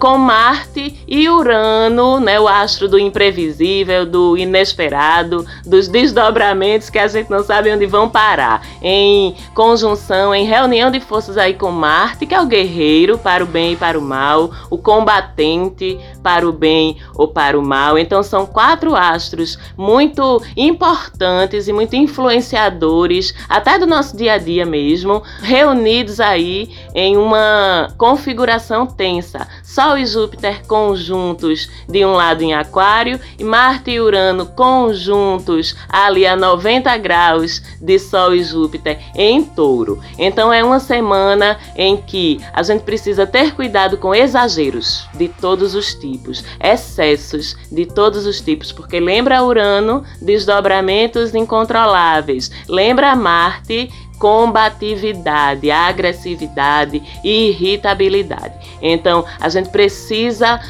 com 0.00 0.18
Marte 0.18 1.00
e 1.06 1.28
Urano, 1.30 2.18
né, 2.18 2.40
o 2.40 2.48
astro 2.48 2.88
do 2.88 2.98
imprevisível, 2.98 4.04
do 4.04 4.36
inesperado, 4.36 5.46
dos 5.64 5.86
desdobramentos 5.86 6.90
que 6.90 6.98
a 6.98 7.06
gente 7.06 7.30
não 7.30 7.44
sabe 7.44 7.70
onde 7.70 7.86
vão 7.86 8.08
parar, 8.08 8.66
em 8.82 9.36
conjunção, 9.54 10.34
em 10.34 10.44
reunião 10.44 10.90
de 10.90 10.98
forças 10.98 11.38
aí 11.38 11.54
com 11.54 11.70
Marte, 11.70 12.26
que 12.26 12.34
é 12.34 12.40
o 12.40 12.46
guerreiro 12.46 13.16
para 13.16 13.44
o 13.44 13.46
bem 13.46 13.74
e 13.74 13.76
para 13.76 13.96
o 13.96 14.02
mal, 14.02 14.50
o 14.68 14.76
combatente 14.76 16.00
para 16.26 16.48
o 16.48 16.52
bem 16.52 16.96
ou 17.14 17.28
para 17.28 17.56
o 17.56 17.62
mal. 17.62 17.96
Então 17.96 18.20
são 18.20 18.46
quatro 18.46 18.96
astros 18.96 19.56
muito 19.76 20.42
importantes 20.56 21.68
e 21.68 21.72
muito 21.72 21.94
influenciadores 21.94 23.32
até 23.48 23.78
do 23.78 23.86
nosso 23.86 24.16
dia 24.16 24.32
a 24.32 24.38
dia 24.38 24.66
mesmo, 24.66 25.22
reunidos 25.40 26.18
aí 26.18 26.74
em 26.92 27.16
uma 27.16 27.94
configuração 27.96 28.88
tensa. 28.88 29.46
Sol 29.66 29.98
e 29.98 30.06
Júpiter 30.06 30.66
conjuntos 30.66 31.68
de 31.88 32.04
um 32.04 32.12
lado 32.12 32.42
em 32.42 32.54
Aquário 32.54 33.20
e 33.38 33.44
Marte 33.44 33.90
e 33.90 34.00
Urano 34.00 34.46
conjuntos 34.46 35.74
ali 35.88 36.26
a 36.26 36.36
90 36.36 36.96
graus 36.98 37.60
de 37.80 37.98
Sol 37.98 38.34
e 38.34 38.42
Júpiter 38.42 38.98
em 39.14 39.42
Touro. 39.42 40.00
Então 40.18 40.52
é 40.52 40.62
uma 40.62 40.78
semana 40.80 41.58
em 41.74 41.96
que 41.96 42.40
a 42.52 42.62
gente 42.62 42.82
precisa 42.82 43.26
ter 43.26 43.54
cuidado 43.54 43.98
com 43.98 44.14
exageros 44.14 45.06
de 45.14 45.28
todos 45.28 45.74
os 45.74 45.94
tipos, 45.94 46.44
excessos 46.60 47.56
de 47.70 47.84
todos 47.86 48.24
os 48.24 48.40
tipos, 48.40 48.70
porque 48.70 49.00
lembra 49.00 49.42
Urano 49.42 50.04
desdobramentos 50.22 51.34
incontroláveis 51.34 52.50
Lembra 52.68 53.16
Marte 53.16 53.90
combatividade, 54.18 55.70
agressividade 55.70 57.02
e 57.22 57.50
irritabilidade. 57.50 58.54
Então, 58.80 59.24
a 59.40 59.48
gente 59.48 59.68
precisa 59.68 60.60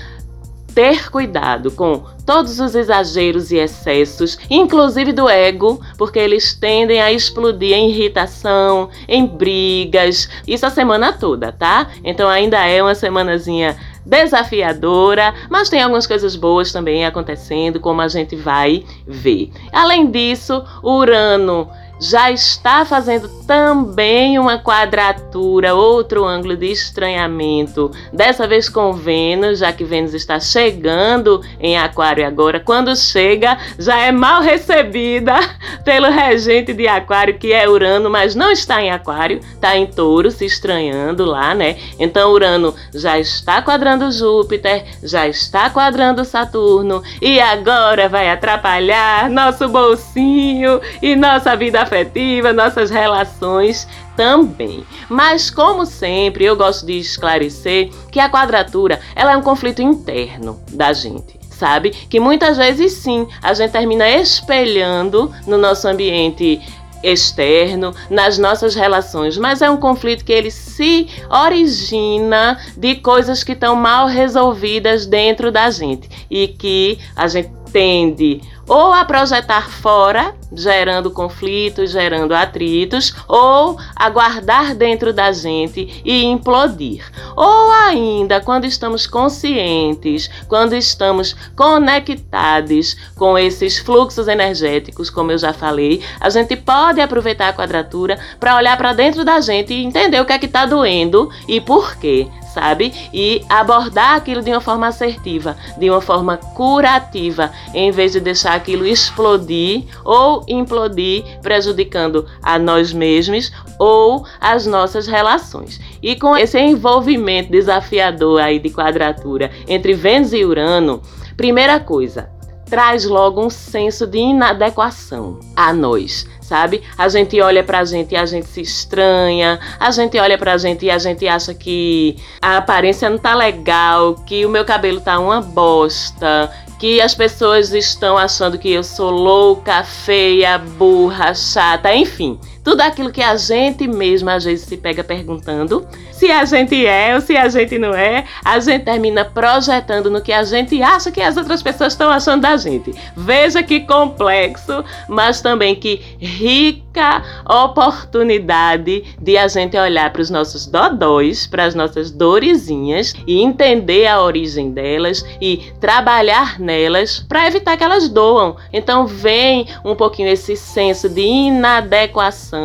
ter 0.76 1.10
cuidado 1.10 1.70
com 1.70 2.02
todos 2.26 2.60
os 2.60 2.74
exageros 2.74 3.50
e 3.50 3.56
excessos, 3.56 4.38
inclusive 4.50 5.10
do 5.10 5.26
ego, 5.26 5.80
porque 5.96 6.18
eles 6.18 6.52
tendem 6.52 7.00
a 7.00 7.10
explodir 7.10 7.72
em 7.72 7.88
irritação, 7.88 8.90
em 9.08 9.26
brigas, 9.26 10.28
isso 10.46 10.66
a 10.66 10.70
semana 10.70 11.14
toda, 11.14 11.50
tá? 11.50 11.88
Então 12.04 12.28
ainda 12.28 12.58
é 12.58 12.82
uma 12.82 12.94
semanazinha 12.94 13.74
desafiadora, 14.04 15.32
mas 15.48 15.70
tem 15.70 15.80
algumas 15.80 16.06
coisas 16.06 16.36
boas 16.36 16.70
também 16.70 17.06
acontecendo, 17.06 17.80
como 17.80 18.02
a 18.02 18.08
gente 18.08 18.36
vai 18.36 18.84
ver. 19.06 19.50
Além 19.72 20.10
disso, 20.10 20.62
Urano 20.82 21.70
já 21.98 22.30
está 22.30 22.84
fazendo 22.84 23.28
também 23.46 24.38
uma 24.38 24.58
quadratura, 24.58 25.74
outro 25.74 26.24
ângulo 26.24 26.56
de 26.56 26.66
estranhamento, 26.66 27.90
dessa 28.12 28.46
vez 28.46 28.68
com 28.68 28.92
Vênus, 28.92 29.60
já 29.60 29.72
que 29.72 29.84
Vênus 29.84 30.14
está 30.14 30.38
chegando 30.38 31.40
em 31.58 31.78
Aquário 31.78 32.26
agora. 32.26 32.60
Quando 32.60 32.94
chega, 32.96 33.56
já 33.78 33.98
é 33.98 34.12
mal 34.12 34.42
recebida 34.42 35.34
pelo 35.84 36.10
regente 36.10 36.72
de 36.72 36.86
Aquário, 36.86 37.38
que 37.38 37.52
é 37.52 37.68
Urano, 37.68 38.10
mas 38.10 38.34
não 38.34 38.50
está 38.50 38.82
em 38.82 38.90
Aquário, 38.90 39.38
está 39.38 39.76
em 39.76 39.86
Touro, 39.86 40.30
se 40.30 40.44
estranhando 40.44 41.24
lá, 41.24 41.54
né? 41.54 41.76
Então 41.98 42.32
Urano 42.32 42.74
já 42.92 43.18
está 43.18 43.62
quadrando 43.62 44.10
Júpiter, 44.10 44.84
já 45.02 45.26
está 45.26 45.70
quadrando 45.70 46.24
Saturno 46.24 47.02
e 47.22 47.40
agora 47.40 48.08
vai 48.08 48.28
atrapalhar 48.28 49.30
nosso 49.30 49.68
bolsinho 49.68 50.80
e 51.00 51.14
nossa 51.14 51.56
vida 51.56 51.85
afetiva, 51.86 52.52
nossas 52.52 52.90
relações 52.90 53.88
também. 54.16 54.84
Mas 55.08 55.50
como 55.50 55.86
sempre, 55.86 56.44
eu 56.44 56.56
gosto 56.56 56.84
de 56.84 56.98
esclarecer 56.98 57.90
que 58.10 58.20
a 58.20 58.28
quadratura, 58.28 59.00
ela 59.14 59.32
é 59.32 59.36
um 59.36 59.42
conflito 59.42 59.80
interno 59.80 60.60
da 60.72 60.92
gente 60.92 61.36
sabe? 61.56 61.88
Que 61.88 62.20
muitas 62.20 62.58
vezes 62.58 62.92
sim, 62.92 63.26
a 63.42 63.54
gente 63.54 63.70
termina 63.70 64.06
espelhando 64.10 65.32
no 65.46 65.56
nosso 65.56 65.88
ambiente 65.88 66.60
externo, 67.02 67.94
nas 68.10 68.36
nossas 68.36 68.74
relações, 68.74 69.38
mas 69.38 69.62
é 69.62 69.70
um 69.70 69.76
conflito 69.76 70.24
que 70.24 70.32
ele 70.32 70.50
se 70.50 71.08
origina 71.30 72.58
de 72.76 72.96
coisas 72.96 73.44
que 73.44 73.52
estão 73.52 73.76
mal 73.76 74.06
resolvidas 74.06 75.06
dentro 75.06 75.52
da 75.52 75.70
gente 75.70 76.08
e 76.30 76.48
que 76.48 76.98
a 77.14 77.28
gente 77.28 77.50
tende 77.72 78.40
ou 78.68 78.92
a 78.92 79.04
projetar 79.04 79.70
fora, 79.70 80.34
gerando 80.52 81.10
conflitos, 81.10 81.90
gerando 81.90 82.34
atritos, 82.34 83.14
ou 83.28 83.78
a 83.94 84.10
guardar 84.10 84.74
dentro 84.74 85.12
da 85.12 85.30
gente 85.30 86.02
e 86.04 86.24
implodir. 86.24 87.04
Ou 87.36 87.70
ainda, 87.72 88.40
quando 88.40 88.64
estamos 88.64 89.06
conscientes, 89.06 90.28
quando 90.48 90.74
estamos 90.74 91.36
conectados 91.54 92.96
com 93.16 93.38
esses 93.38 93.78
fluxos 93.78 94.26
energéticos, 94.26 95.10
como 95.10 95.30
eu 95.30 95.38
já 95.38 95.52
falei, 95.52 96.02
a 96.20 96.28
gente 96.28 96.56
pode 96.56 97.00
aproveitar 97.00 97.48
a 97.48 97.52
quadratura 97.52 98.18
para 98.40 98.56
olhar 98.56 98.76
para 98.76 98.92
dentro 98.92 99.24
da 99.24 99.40
gente 99.40 99.72
e 99.72 99.84
entender 99.84 100.20
o 100.20 100.24
que 100.24 100.32
é 100.32 100.38
que 100.38 100.46
está 100.46 100.66
doendo 100.66 101.30
e 101.46 101.60
por 101.60 101.96
quê 101.96 102.26
sabe? 102.56 102.90
E 103.12 103.44
abordar 103.50 104.14
aquilo 104.14 104.40
de 104.40 104.50
uma 104.50 104.62
forma 104.62 104.86
assertiva, 104.86 105.54
de 105.76 105.90
uma 105.90 106.00
forma 106.00 106.38
curativa, 106.38 107.52
em 107.74 107.90
vez 107.90 108.12
de 108.12 108.20
deixar 108.20 108.54
aquilo 108.54 108.86
explodir 108.86 109.84
ou 110.02 110.42
implodir, 110.48 111.22
prejudicando 111.42 112.26
a 112.42 112.58
nós 112.58 112.94
mesmos 112.94 113.52
ou 113.78 114.24
as 114.40 114.64
nossas 114.64 115.06
relações. 115.06 115.78
E 116.02 116.16
com 116.16 116.34
esse 116.34 116.58
envolvimento 116.58 117.50
desafiador 117.50 118.40
aí 118.40 118.58
de 118.58 118.70
quadratura 118.70 119.50
entre 119.68 119.92
Vênus 119.92 120.32
e 120.32 120.42
Urano, 120.42 121.02
primeira 121.36 121.78
coisa, 121.78 122.30
traz 122.66 123.04
logo 123.04 123.44
um 123.44 123.50
senso 123.50 124.06
de 124.06 124.18
inadequação 124.18 125.38
a 125.54 125.72
nós, 125.72 126.26
sabe? 126.40 126.82
A 126.98 127.08
gente 127.08 127.40
olha 127.40 127.62
pra 127.64 127.84
gente 127.84 128.12
e 128.12 128.16
a 128.16 128.26
gente 128.26 128.46
se 128.46 128.60
estranha, 128.60 129.58
a 129.78 129.90
gente 129.90 130.18
olha 130.18 130.36
pra 130.36 130.58
gente 130.58 130.84
e 130.84 130.90
a 130.90 130.98
gente 130.98 131.26
acha 131.26 131.54
que 131.54 132.16
a 132.42 132.58
aparência 132.58 133.08
não 133.08 133.18
tá 133.18 133.34
legal, 133.34 134.14
que 134.26 134.44
o 134.44 134.50
meu 134.50 134.64
cabelo 134.64 135.00
tá 135.00 135.18
uma 135.18 135.40
bosta, 135.40 136.50
que 136.78 137.00
as 137.00 137.14
pessoas 137.14 137.72
estão 137.72 138.18
achando 138.18 138.58
que 138.58 138.70
eu 138.70 138.84
sou 138.84 139.10
louca, 139.10 139.82
feia, 139.82 140.58
burra, 140.58 141.34
chata, 141.34 141.94
enfim. 141.94 142.38
Tudo 142.66 142.80
aquilo 142.80 143.12
que 143.12 143.22
a 143.22 143.36
gente 143.36 143.86
mesma 143.86 144.34
às 144.34 144.42
vezes 144.42 144.66
se 144.66 144.76
pega 144.76 145.04
perguntando 145.04 145.86
se 146.16 146.30
a 146.32 146.44
gente 146.46 146.86
é 146.86 147.14
ou 147.14 147.20
se 147.20 147.36
a 147.36 147.48
gente 147.48 147.78
não 147.78 147.94
é, 147.94 148.24
a 148.42 148.58
gente 148.58 148.84
termina 148.84 149.22
projetando 149.24 150.10
no 150.10 150.22
que 150.22 150.32
a 150.32 150.42
gente 150.42 150.82
acha 150.82 151.12
que 151.12 151.20
as 151.20 151.36
outras 151.36 151.62
pessoas 151.62 151.92
estão 151.92 152.10
achando 152.10 152.40
da 152.40 152.56
gente. 152.56 152.94
Veja 153.14 153.62
que 153.62 153.80
complexo, 153.80 154.82
mas 155.08 155.42
também 155.42 155.74
que 155.74 156.00
rica 156.18 157.22
oportunidade 157.46 159.04
de 159.20 159.36
a 159.36 159.46
gente 159.46 159.76
olhar 159.76 160.10
para 160.10 160.22
os 160.22 160.30
nossos 160.30 160.66
dodóis, 160.66 161.46
para 161.46 161.64
as 161.64 161.74
nossas 161.74 162.10
dorezinhas 162.10 163.14
e 163.26 163.42
entender 163.42 164.06
a 164.06 164.22
origem 164.22 164.70
delas 164.70 165.22
e 165.38 165.70
trabalhar 165.78 166.58
nelas 166.58 167.20
para 167.28 167.46
evitar 167.46 167.76
que 167.76 167.84
elas 167.84 168.08
doam. 168.08 168.56
Então 168.72 169.06
vem 169.06 169.68
um 169.84 169.94
pouquinho 169.94 170.30
esse 170.30 170.56
senso 170.56 171.10
de 171.10 171.20
inadequação, 171.20 172.55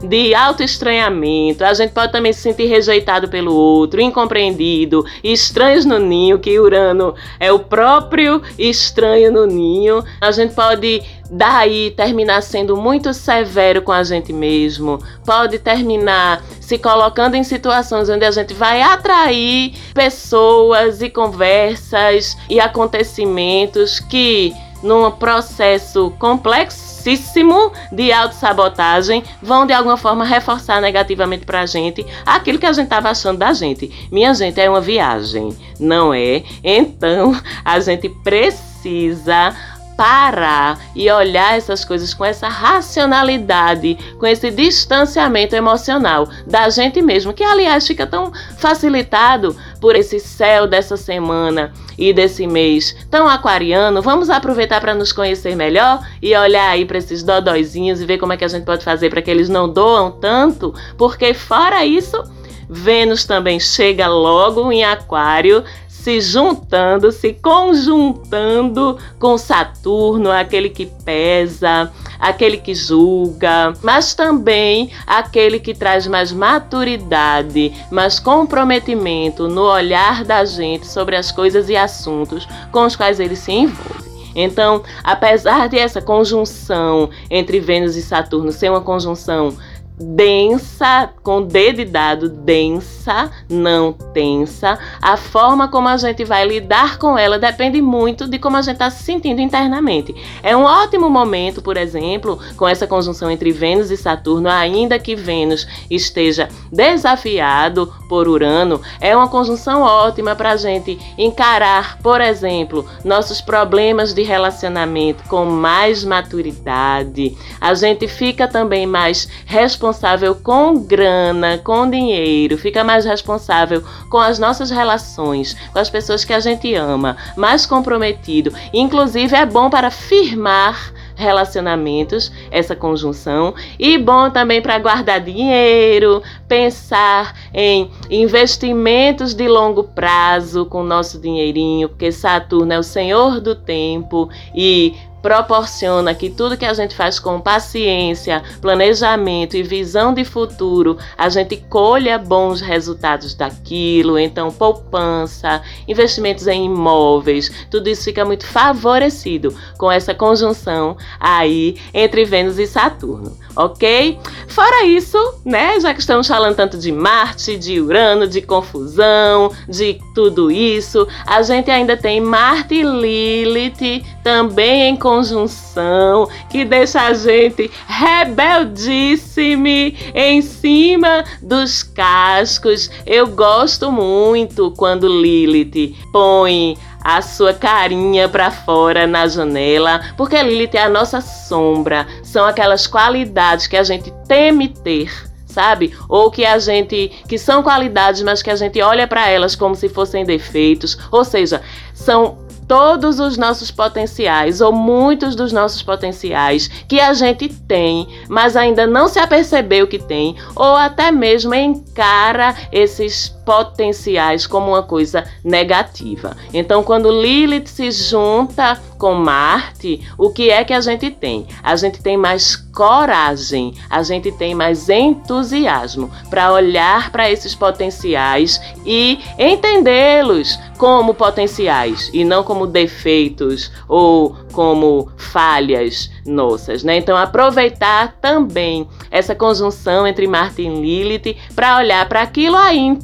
de 0.00 0.34
autoestranhamento. 0.34 1.64
A 1.64 1.74
gente 1.74 1.90
pode 1.90 2.12
também 2.12 2.32
se 2.32 2.40
sentir 2.40 2.66
rejeitado 2.66 3.28
pelo 3.28 3.54
outro, 3.54 4.00
incompreendido, 4.00 5.04
estranhos 5.22 5.84
no 5.84 5.98
ninho, 5.98 6.38
que 6.38 6.58
Urano 6.58 7.14
é 7.38 7.52
o 7.52 7.58
próprio 7.58 8.42
estranho 8.58 9.32
no 9.32 9.46
ninho. 9.46 10.04
A 10.20 10.30
gente 10.30 10.54
pode 10.54 11.02
daí 11.30 11.90
terminar 11.90 12.42
sendo 12.42 12.76
muito 12.76 13.12
severo 13.12 13.82
com 13.82 13.92
a 13.92 14.02
gente 14.02 14.32
mesmo, 14.32 14.98
pode 15.24 15.58
terminar 15.58 16.42
se 16.60 16.78
colocando 16.78 17.34
em 17.34 17.44
situações 17.44 18.08
onde 18.08 18.24
a 18.24 18.30
gente 18.30 18.54
vai 18.54 18.80
atrair 18.80 19.74
pessoas 19.94 21.02
e 21.02 21.10
conversas 21.10 22.36
e 22.48 22.58
acontecimentos 22.58 24.00
que 24.00 24.54
num 24.82 25.10
processo 25.10 26.12
complexíssimo 26.18 27.72
de 27.90 28.12
autossabotagem, 28.12 29.22
vão 29.42 29.66
de 29.66 29.72
alguma 29.72 29.96
forma 29.96 30.24
reforçar 30.24 30.80
negativamente 30.80 31.44
pra 31.44 31.66
gente 31.66 32.06
aquilo 32.24 32.58
que 32.58 32.66
a 32.66 32.72
gente 32.72 32.84
estava 32.84 33.10
achando 33.10 33.38
da 33.38 33.52
gente. 33.52 34.08
Minha 34.10 34.34
gente, 34.34 34.60
é 34.60 34.68
uma 34.68 34.80
viagem, 34.80 35.56
não 35.78 36.12
é? 36.12 36.42
Então, 36.62 37.36
a 37.64 37.80
gente 37.80 38.08
precisa 38.08 39.54
parar 39.98 40.78
e 40.94 41.10
olhar 41.10 41.58
essas 41.58 41.84
coisas 41.84 42.14
com 42.14 42.24
essa 42.24 42.48
racionalidade, 42.48 43.98
com 44.16 44.26
esse 44.28 44.48
distanciamento 44.48 45.56
emocional 45.56 46.28
da 46.46 46.70
gente 46.70 47.02
mesmo, 47.02 47.32
que 47.32 47.42
aliás 47.42 47.84
fica 47.84 48.06
tão 48.06 48.32
facilitado 48.58 49.56
por 49.80 49.96
esse 49.96 50.20
céu 50.20 50.68
dessa 50.68 50.96
semana 50.96 51.72
e 51.98 52.12
desse 52.12 52.46
mês 52.46 52.96
tão 53.10 53.28
aquariano. 53.28 54.00
Vamos 54.00 54.30
aproveitar 54.30 54.80
para 54.80 54.94
nos 54.94 55.12
conhecer 55.12 55.56
melhor 55.56 56.00
e 56.22 56.34
olhar 56.36 56.70
aí 56.70 56.84
para 56.84 56.98
esses 56.98 57.22
dodóizinhos 57.22 58.00
e 58.00 58.06
ver 58.06 58.18
como 58.18 58.32
é 58.32 58.36
que 58.36 58.44
a 58.44 58.48
gente 58.48 58.64
pode 58.64 58.84
fazer 58.84 59.10
para 59.10 59.20
que 59.20 59.30
eles 59.30 59.48
não 59.48 59.68
doam 59.68 60.10
tanto, 60.10 60.72
porque 60.96 61.34
fora 61.34 61.84
isso, 61.84 62.22
Vênus 62.70 63.24
também 63.24 63.58
chega 63.58 64.06
logo 64.06 64.70
em 64.70 64.84
Aquário, 64.84 65.64
se 66.02 66.20
juntando, 66.20 67.10
se 67.10 67.34
conjuntando 67.34 68.96
com 69.18 69.36
Saturno, 69.36 70.30
aquele 70.30 70.70
que 70.70 70.86
pesa, 71.04 71.92
aquele 72.20 72.56
que 72.56 72.74
julga, 72.74 73.74
mas 73.82 74.14
também 74.14 74.90
aquele 75.06 75.58
que 75.58 75.74
traz 75.74 76.06
mais 76.06 76.30
maturidade, 76.32 77.72
mais 77.90 78.20
comprometimento 78.20 79.48
no 79.48 79.62
olhar 79.62 80.24
da 80.24 80.44
gente 80.44 80.86
sobre 80.86 81.16
as 81.16 81.32
coisas 81.32 81.68
e 81.68 81.76
assuntos 81.76 82.46
com 82.70 82.86
os 82.86 82.94
quais 82.94 83.18
ele 83.18 83.36
se 83.36 83.52
envolve. 83.52 84.08
Então, 84.36 84.82
apesar 85.02 85.68
de 85.68 85.78
essa 85.78 86.00
conjunção 86.00 87.10
entre 87.28 87.58
Vênus 87.58 87.96
e 87.96 88.02
Saturno 88.02 88.52
ser 88.52 88.70
uma 88.70 88.80
conjunção 88.80 89.56
densa, 90.00 91.10
com 91.22 91.42
D 91.42 91.72
de 91.72 91.84
dado, 91.84 92.28
densa, 92.28 93.30
não 93.50 93.92
tensa. 93.92 94.78
A 95.02 95.16
forma 95.16 95.68
como 95.68 95.88
a 95.88 95.96
gente 95.96 96.24
vai 96.24 96.46
lidar 96.46 96.98
com 96.98 97.18
ela 97.18 97.38
depende 97.38 97.82
muito 97.82 98.28
de 98.28 98.38
como 98.38 98.56
a 98.56 98.62
gente 98.62 98.74
está 98.74 98.90
se 98.90 99.02
sentindo 99.02 99.40
internamente. 99.40 100.14
É 100.42 100.56
um 100.56 100.62
ótimo 100.62 101.10
momento, 101.10 101.60
por 101.60 101.76
exemplo, 101.76 102.38
com 102.56 102.68
essa 102.68 102.86
conjunção 102.86 103.30
entre 103.30 103.50
Vênus 103.50 103.90
e 103.90 103.96
Saturno, 103.96 104.48
ainda 104.48 104.98
que 104.98 105.16
Vênus 105.16 105.66
esteja 105.90 106.48
desafiado 106.70 107.92
por 108.08 108.28
Urano, 108.28 108.80
é 109.00 109.16
uma 109.16 109.28
conjunção 109.28 109.82
ótima 109.82 110.34
para 110.36 110.52
a 110.52 110.56
gente 110.56 110.98
encarar, 111.16 111.98
por 111.98 112.20
exemplo, 112.20 112.86
nossos 113.04 113.40
problemas 113.40 114.14
de 114.14 114.22
relacionamento 114.22 115.24
com 115.24 115.44
mais 115.44 116.04
maturidade. 116.04 117.36
A 117.60 117.74
gente 117.74 118.06
fica 118.06 118.46
também 118.46 118.86
mais 118.86 119.28
responsável 119.44 119.87
responsável 119.88 120.34
com 120.34 120.78
grana, 120.78 121.58
com 121.58 121.88
dinheiro, 121.88 122.58
fica 122.58 122.84
mais 122.84 123.06
responsável 123.06 123.82
com 124.10 124.18
as 124.18 124.38
nossas 124.38 124.70
relações, 124.70 125.56
com 125.72 125.78
as 125.78 125.88
pessoas 125.88 126.24
que 126.24 126.32
a 126.32 126.40
gente 126.40 126.74
ama, 126.74 127.16
mais 127.36 127.64
comprometido. 127.64 128.52
Inclusive 128.72 129.34
é 129.34 129.46
bom 129.46 129.70
para 129.70 129.90
firmar 129.90 130.92
relacionamentos, 131.14 132.30
essa 132.50 132.76
conjunção, 132.76 133.52
e 133.76 133.98
bom 133.98 134.30
também 134.30 134.62
para 134.62 134.78
guardar 134.78 135.20
dinheiro, 135.20 136.22
pensar 136.46 137.34
em 137.52 137.90
investimentos 138.08 139.34
de 139.34 139.48
longo 139.48 139.82
prazo 139.82 140.64
com 140.66 140.82
o 140.82 140.86
nosso 140.86 141.18
dinheirinho, 141.18 141.88
porque 141.88 142.12
Saturno 142.12 142.72
é 142.72 142.78
o 142.78 142.84
senhor 142.84 143.40
do 143.40 143.56
tempo 143.56 144.28
e 144.54 144.94
proporciona 145.22 146.14
que 146.14 146.30
tudo 146.30 146.56
que 146.56 146.64
a 146.64 146.72
gente 146.72 146.94
faz 146.94 147.18
com 147.18 147.40
paciência, 147.40 148.42
planejamento 148.60 149.56
e 149.56 149.62
visão 149.62 150.14
de 150.14 150.24
futuro, 150.24 150.96
a 151.16 151.28
gente 151.28 151.56
colha 151.68 152.18
bons 152.18 152.60
resultados 152.60 153.34
daquilo. 153.34 154.18
Então, 154.18 154.50
poupança, 154.50 155.62
investimentos 155.86 156.46
em 156.46 156.66
imóveis, 156.66 157.50
tudo 157.70 157.88
isso 157.88 158.04
fica 158.04 158.24
muito 158.24 158.46
favorecido 158.46 159.54
com 159.76 159.90
essa 159.90 160.14
conjunção 160.14 160.96
aí 161.18 161.76
entre 161.92 162.24
Vênus 162.24 162.58
e 162.58 162.66
Saturno, 162.66 163.36
ok? 163.56 164.18
Fora 164.48 164.84
isso, 164.84 165.18
né, 165.44 165.78
já 165.80 165.92
que 165.92 166.00
estamos 166.00 166.26
falando 166.26 166.56
tanto 166.56 166.78
de 166.78 166.92
Marte, 166.92 167.56
de 167.56 167.80
Urano, 167.80 168.26
de 168.26 168.40
confusão, 168.42 169.50
de 169.68 170.00
tudo 170.14 170.50
isso, 170.50 171.06
a 171.26 171.42
gente 171.42 171.70
ainda 171.70 171.96
tem 171.96 172.20
Marte 172.20 172.74
e 172.74 172.82
Lilith 172.82 174.04
também 174.22 174.90
em 174.90 174.96
conjunção, 175.08 176.28
que 176.50 176.66
deixa 176.66 177.00
a 177.00 177.14
gente 177.14 177.70
rebeldíssimo 177.86 179.66
em 180.14 180.42
cima 180.42 181.24
dos 181.40 181.82
cascos. 181.82 182.90
Eu 183.06 183.28
gosto 183.28 183.90
muito 183.90 184.70
quando 184.72 185.08
Lilith 185.08 185.96
põe 186.12 186.76
a 187.02 187.22
sua 187.22 187.54
carinha 187.54 188.28
para 188.28 188.50
fora 188.50 189.06
na 189.06 189.26
janela, 189.26 190.12
porque 190.14 190.42
Lilith 190.42 190.74
é 190.74 190.82
a 190.82 190.90
nossa 190.90 191.22
sombra, 191.22 192.06
são 192.22 192.44
aquelas 192.44 192.86
qualidades 192.86 193.66
que 193.66 193.78
a 193.78 193.82
gente 193.82 194.12
teme 194.26 194.68
ter 194.68 195.10
sabe? 195.46 195.94
Ou 196.10 196.30
que 196.30 196.44
a 196.44 196.58
gente 196.58 197.10
que 197.26 197.38
são 197.38 197.62
qualidades, 197.62 198.20
mas 198.20 198.42
que 198.42 198.50
a 198.50 198.54
gente 198.54 198.80
olha 198.82 199.08
para 199.08 199.26
elas 199.30 199.56
como 199.56 199.74
se 199.74 199.88
fossem 199.88 200.24
defeitos, 200.24 200.98
ou 201.10 201.24
seja, 201.24 201.62
são 201.94 202.46
todos 202.68 203.18
os 203.18 203.38
nossos 203.38 203.70
potenciais, 203.70 204.60
ou 204.60 204.70
muitos 204.70 205.34
dos 205.34 205.50
nossos 205.50 205.82
potenciais 205.82 206.68
que 206.86 207.00
a 207.00 207.14
gente 207.14 207.48
tem, 207.48 208.06
mas 208.28 208.54
ainda 208.54 208.86
não 208.86 209.08
se 209.08 209.18
apercebeu 209.18 209.88
que 209.88 209.98
tem, 209.98 210.36
ou 210.54 210.76
até 210.76 211.10
mesmo 211.10 211.54
encara 211.54 212.54
esses 212.70 213.37
potenciais 213.48 214.46
como 214.46 214.72
uma 214.72 214.82
coisa 214.82 215.24
negativa. 215.42 216.36
Então, 216.52 216.82
quando 216.82 217.10
Lilith 217.10 217.68
se 217.68 217.90
junta 217.90 218.78
com 218.98 219.14
Marte, 219.14 220.06
o 220.18 220.28
que 220.28 220.50
é 220.50 220.62
que 220.64 220.74
a 220.74 220.82
gente 220.82 221.10
tem? 221.10 221.46
A 221.62 221.74
gente 221.74 222.02
tem 222.02 222.14
mais 222.14 222.56
coragem, 222.56 223.72
a 223.88 224.02
gente 224.02 224.30
tem 224.32 224.54
mais 224.54 224.90
entusiasmo 224.90 226.10
para 226.28 226.52
olhar 226.52 227.10
para 227.10 227.30
esses 227.30 227.54
potenciais 227.54 228.60
e 228.84 229.18
entendê-los 229.38 230.58
como 230.76 231.14
potenciais 231.14 232.10
e 232.12 232.24
não 232.24 232.44
como 232.44 232.66
defeitos 232.66 233.72
ou 233.88 234.36
como 234.52 235.10
falhas 235.16 236.10
nossas, 236.24 236.84
né? 236.84 236.96
Então 236.96 237.16
aproveitar 237.16 238.16
também 238.20 238.86
essa 239.10 239.34
conjunção 239.34 240.06
entre 240.06 240.26
Marte 240.26 240.62
e 240.62 240.68
Lilith 240.68 241.36
para 241.54 241.78
olhar 241.78 242.08
para 242.08 242.22
aquilo 242.22 242.56
aí 242.56 242.78
em 242.78 242.94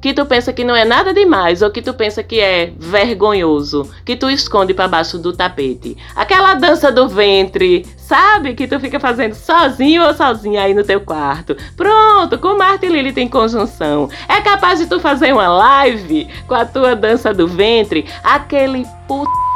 que 0.00 0.12
tu 0.12 0.26
pensa 0.26 0.52
que 0.52 0.64
não 0.64 0.74
é 0.74 0.84
nada 0.84 1.14
demais 1.14 1.62
ou 1.62 1.70
que 1.70 1.80
tu 1.80 1.94
pensa 1.94 2.22
que 2.22 2.40
é 2.40 2.72
vergonhoso, 2.78 3.88
que 4.04 4.16
tu 4.16 4.28
esconde 4.28 4.74
para 4.74 4.88
baixo 4.88 5.18
do 5.18 5.32
tapete. 5.32 5.96
Aquela 6.14 6.54
dança 6.54 6.90
do 6.90 7.08
ventre, 7.08 7.86
sabe? 7.96 8.54
Que 8.54 8.66
tu 8.66 8.80
fica 8.80 8.98
fazendo 8.98 9.34
sozinho 9.34 10.04
ou 10.04 10.14
sozinha 10.14 10.62
aí 10.62 10.74
no 10.74 10.84
teu 10.84 11.00
quarto. 11.00 11.56
Pronto, 11.76 12.38
com 12.38 12.56
Marte 12.56 12.86
e 12.86 12.88
Lilith 12.88 13.18
em 13.18 13.28
conjunção. 13.28 14.08
É 14.28 14.40
capaz 14.40 14.78
de 14.78 14.86
tu 14.86 14.98
fazer 14.98 15.32
uma 15.32 15.48
live 15.48 16.28
com 16.46 16.54
a 16.54 16.64
tua 16.64 16.94
dança 16.94 17.32
do 17.32 17.46
ventre, 17.46 18.06
aquele 18.24 18.84
puto 19.06 19.51